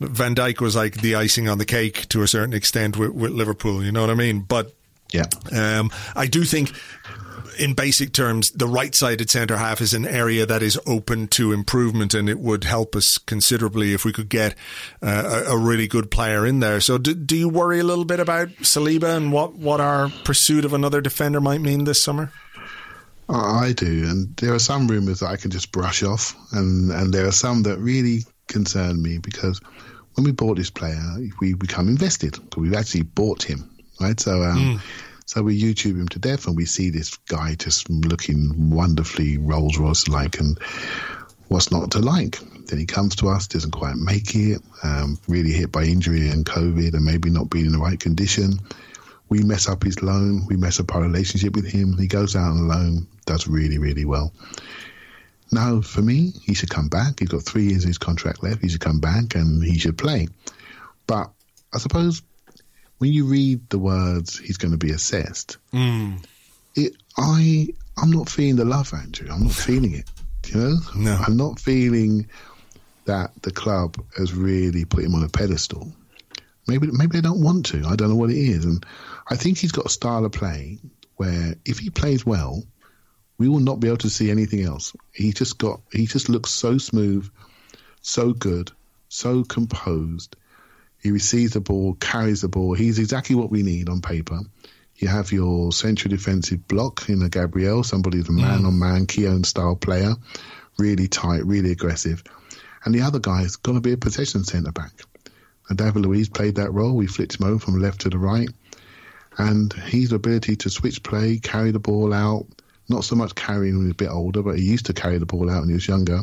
[0.00, 3.32] Van Dijk was like the icing on the cake to a certain extent with, with
[3.32, 4.40] Liverpool, you know what I mean?
[4.40, 4.74] But,
[5.10, 6.72] yeah, um, I do think
[7.58, 11.52] in basic terms, the right sided centre half is an area that is open to
[11.52, 14.54] improvement, and it would help us considerably if we could get
[15.02, 16.80] uh, a, a, really good player in there.
[16.80, 20.64] So, do, do, you worry a little bit about Saliba and what, what our pursuit
[20.64, 22.32] of another defender might mean this summer?
[23.32, 27.12] I do, and there are some rumours that I can just brush off, and and
[27.12, 29.60] there are some that really concern me because
[30.14, 31.00] when we bought this player,
[31.40, 33.70] we become invested because we've actually bought him,
[34.00, 34.20] right?
[34.20, 34.80] So, um, mm.
[35.24, 39.78] so we YouTube him to death, and we see this guy just looking wonderfully Rolls
[39.78, 40.58] Royce like, and
[41.48, 42.38] what's not to like?
[42.66, 46.44] Then he comes to us, doesn't quite make it, um, really hit by injury and
[46.44, 48.60] COVID, and maybe not being in the right condition.
[49.28, 50.46] We mess up his loan.
[50.46, 51.96] We mess up our relationship with him.
[51.96, 54.32] He goes out on loan, does really, really well.
[55.50, 57.20] Now, for me, he should come back.
[57.20, 58.62] He's got three years of his contract left.
[58.62, 60.28] He should come back and he should play.
[61.06, 61.30] But
[61.74, 62.22] I suppose
[62.98, 65.58] when you read the words, he's going to be assessed.
[65.74, 66.24] Mm.
[66.74, 67.68] It, I,
[68.00, 69.28] I'm not feeling the love, Andrew.
[69.30, 70.08] I'm not feeling it.
[70.46, 71.22] You know, no.
[71.26, 72.28] I'm not feeling
[73.04, 75.92] that the club has really put him on a pedestal.
[76.66, 77.84] Maybe, maybe they don't want to.
[77.86, 78.84] I don't know what it is, and
[79.28, 80.78] I think he's got a style of play
[81.16, 82.62] where if he plays well,
[83.42, 84.94] we will not be able to see anything else.
[85.12, 87.28] He just got he just looks so smooth,
[88.00, 88.70] so good,
[89.08, 90.36] so composed.
[91.02, 92.74] He receives the ball, carries the ball.
[92.74, 94.38] He's exactly what we need on paper.
[94.94, 98.42] You have your central defensive block in a Gabriel, somebody who's a mm.
[98.42, 100.14] man on man, Keown style player,
[100.78, 102.22] really tight, really aggressive.
[102.84, 104.92] And the other guy is going to be a possession centre back.
[105.68, 106.94] And David Luiz played that role.
[106.94, 108.50] We flipped him over from left to the right
[109.38, 112.46] and his ability to switch play, carry the ball out,
[112.92, 115.26] not so much carrying when he's a bit older, but he used to carry the
[115.26, 116.20] ball out when he was younger.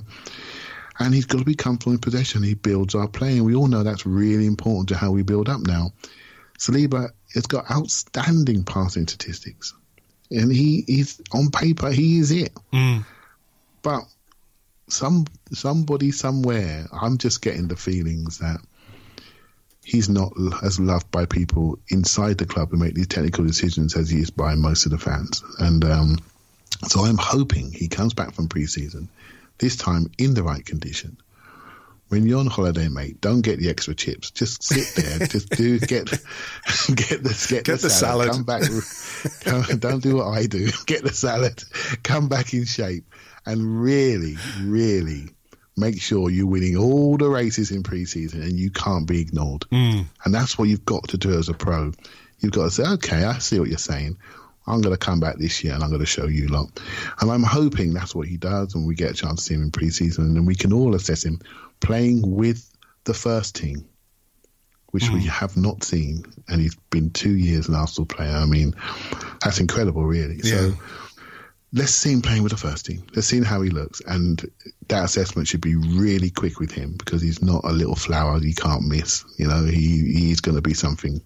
[0.98, 2.44] And he's got to be comfortable in possession.
[2.44, 5.50] He builds our play, and we all know that's really important to how we build
[5.50, 5.94] up now.
[6.58, 9.74] Saliba has got outstanding passing statistics,
[10.30, 12.54] and he he's on paper he is it.
[12.74, 13.06] Mm.
[13.82, 14.04] But
[14.90, 18.60] some somebody somewhere, I'm just getting the feelings that
[19.84, 24.10] he's not as loved by people inside the club who make these technical decisions as
[24.10, 25.44] he is by most of the fans.
[25.58, 26.18] And um,
[26.88, 29.08] so I'm hoping he comes back from preseason,
[29.58, 31.18] this time in the right condition.
[32.08, 34.32] When you're on holiday, mate, don't get the extra chips.
[34.32, 35.28] Just sit there.
[35.28, 37.92] just do get get the get, get the, the salad.
[37.92, 38.32] salad.
[38.32, 38.64] Come back.
[39.42, 40.70] come, don't do what I do.
[40.88, 41.64] Get the salad.
[42.02, 43.04] Come back in shape,
[43.46, 45.30] and really, really
[45.80, 49.62] make sure you're winning all the races in preseason and you can't be ignored.
[49.72, 50.06] Mm.
[50.26, 51.94] And that's what you've got to do as a pro.
[52.40, 54.18] You've got to say, okay, I see what you're saying.
[54.70, 56.80] I'm going to come back this year and I'm going to show you lot.
[57.20, 59.64] And I'm hoping that's what he does and we get a chance to see him
[59.64, 61.40] in preseason and we can all assess him
[61.80, 62.70] playing with
[63.06, 63.86] the first team,
[64.92, 65.16] which mm.
[65.16, 66.24] we have not seen.
[66.48, 68.36] And he's been two years an Arsenal player.
[68.36, 68.76] I mean,
[69.42, 70.40] that's incredible, really.
[70.44, 70.52] Yeah.
[70.52, 70.74] So
[71.74, 73.04] let's see him playing with the first team.
[73.16, 74.02] Let's see how he looks.
[74.06, 74.50] And
[74.88, 78.56] that assessment should be really quick with him because he's not a little flower you
[78.56, 79.26] can't miss.
[79.38, 81.22] You know, he he's going to be something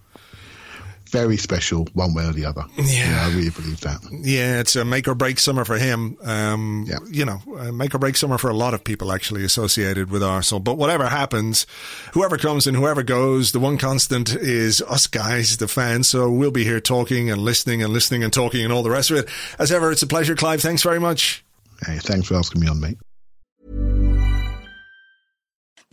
[1.10, 2.64] very special one way or the other.
[2.76, 4.00] Yeah, yeah I really believe that.
[4.10, 6.16] Yeah, it's a make or break summer for him.
[6.22, 6.98] Um, yeah.
[7.08, 7.38] You know,
[7.72, 10.60] make or break summer for a lot of people actually associated with Arsenal.
[10.60, 11.66] But whatever happens,
[12.12, 16.08] whoever comes and whoever goes, the one constant is us guys, the fans.
[16.08, 19.10] So we'll be here talking and listening and listening and talking and all the rest
[19.10, 19.28] of it.
[19.58, 20.60] As ever, it's a pleasure, Clive.
[20.60, 21.44] Thanks very much.
[21.86, 22.98] Hey, thanks for asking me on, mate.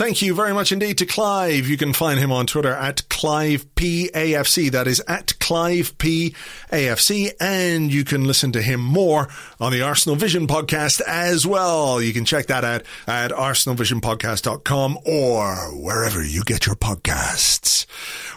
[0.00, 1.68] Thank you very much indeed to Clive.
[1.68, 4.70] You can find him on Twitter at ClivePAFC.
[4.70, 6.32] That is at ClivePAFC.
[7.38, 9.28] And you can listen to him more
[9.60, 12.00] on the Arsenal Vision podcast as well.
[12.00, 17.84] You can check that out at arsenalvisionpodcast.com or wherever you get your podcasts.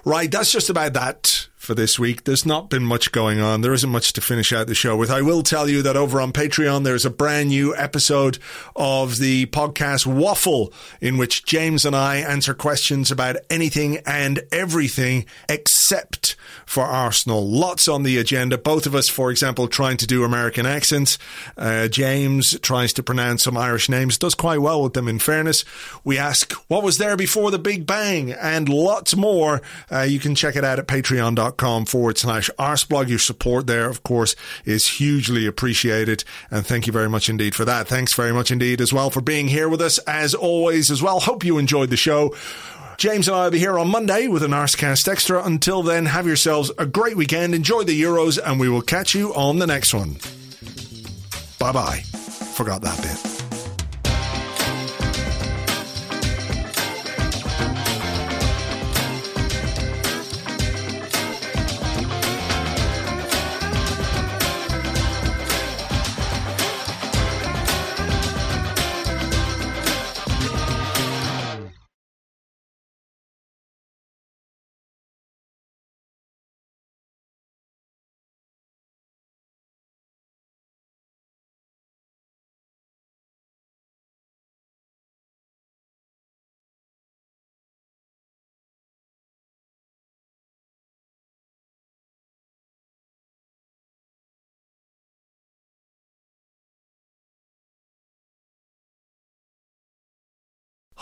[0.03, 0.30] Right.
[0.30, 2.26] That's just about that for this week.
[2.26, 3.61] There's not been much going on.
[3.61, 5.09] There isn't much to finish out the show with.
[5.09, 8.38] I will tell you that over on Patreon, there's a brand new episode
[8.76, 15.26] of the podcast Waffle in which James and I answer questions about anything and everything
[15.47, 16.36] except
[16.66, 17.49] for Arsenal.
[17.49, 18.57] Lots on the agenda.
[18.57, 21.18] Both of us, for example, trying to do American accents.
[21.57, 25.64] Uh, James tries to pronounce some Irish names, does quite well with them in fairness.
[26.03, 28.32] We ask, what was there before the Big Bang?
[28.32, 29.61] And lots more.
[29.89, 33.09] Uh, you can check it out at patreon.com patreon.com forward slash arseblog.
[33.09, 34.35] Your support there, of course,
[34.65, 36.23] is hugely appreciated.
[36.51, 37.87] And thank you very much indeed for that.
[37.87, 41.19] Thanks very much indeed as well for being here with us as always as well.
[41.19, 42.35] Hope you enjoyed the show.
[42.97, 45.43] James and I will be here on Monday with an Arsecast Extra.
[45.43, 47.55] Until then, have yourselves a great weekend.
[47.55, 50.17] Enjoy the Euros, and we will catch you on the next one.
[51.59, 52.01] Bye bye.
[52.55, 53.32] Forgot that bit.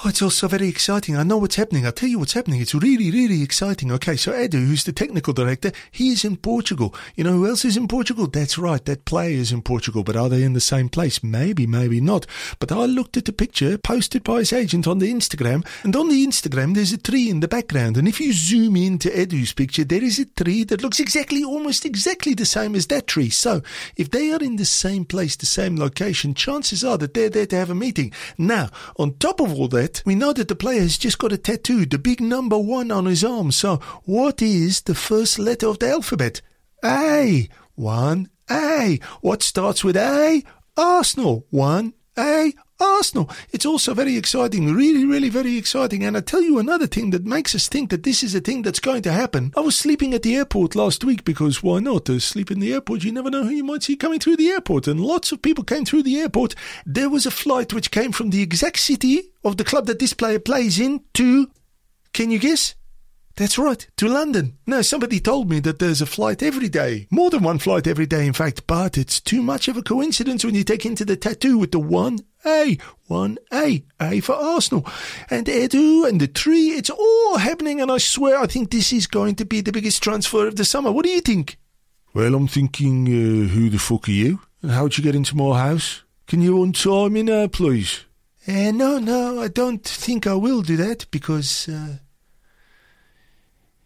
[0.03, 1.15] Oh, it's also very exciting.
[1.15, 1.85] I know what's happening.
[1.85, 2.59] I'll tell you what's happening.
[2.59, 3.91] It's really, really exciting.
[3.91, 6.95] Okay, so Edu, who's the technical director, he is in Portugal.
[7.15, 8.25] You know who else is in Portugal?
[8.25, 10.03] That's right, that player is in Portugal.
[10.03, 11.23] But are they in the same place?
[11.23, 12.25] Maybe, maybe not.
[12.57, 16.09] But I looked at the picture posted by his agent on the Instagram, and on
[16.09, 17.95] the Instagram there's a tree in the background.
[17.95, 21.85] And if you zoom into Edu's picture, there is a tree that looks exactly, almost
[21.85, 23.29] exactly the same as that tree.
[23.29, 23.61] So
[23.97, 27.45] if they are in the same place, the same location, chances are that they're there
[27.45, 28.11] to have a meeting.
[28.39, 31.37] Now, on top of all that, we know that the player has just got a
[31.37, 33.51] tattoo, the big number one on his arm.
[33.51, 36.41] So, what is the first letter of the alphabet?
[36.83, 37.49] A.
[37.75, 38.99] One A.
[39.21, 40.43] What starts with A?
[40.77, 41.45] Arsenal.
[41.49, 42.53] One A.
[42.81, 43.29] Arsenal.
[43.51, 46.03] It's also very exciting, really, really very exciting.
[46.03, 48.61] And I tell you another thing that makes us think that this is a thing
[48.63, 49.53] that's going to happen.
[49.55, 52.05] I was sleeping at the airport last week because why not?
[52.05, 54.49] To sleep in the airport, you never know who you might see coming through the
[54.49, 54.87] airport.
[54.87, 56.55] And lots of people came through the airport.
[56.85, 60.13] There was a flight which came from the exact city of the club that this
[60.13, 61.49] player plays in to,
[62.13, 62.75] can you guess?
[63.41, 64.59] That's right, to London.
[64.67, 67.07] Now, somebody told me that there's a flight every day.
[67.09, 70.45] More than one flight every day, in fact, but it's too much of a coincidence
[70.45, 72.77] when you take into the tattoo with the one A.
[73.07, 73.83] One A.
[73.99, 74.85] A for Arsenal.
[75.31, 79.07] And Edu and the tree, it's all happening, and I swear I think this is
[79.07, 80.91] going to be the biggest transfer of the summer.
[80.91, 81.57] What do you think?
[82.13, 84.41] Well, I'm thinking, uh, who the fuck are you?
[84.61, 86.03] And how'd you get into my house?
[86.27, 88.05] Can you untie me now, please?
[88.47, 91.67] Uh, no, no, I don't think I will do that because.
[91.67, 91.97] Uh,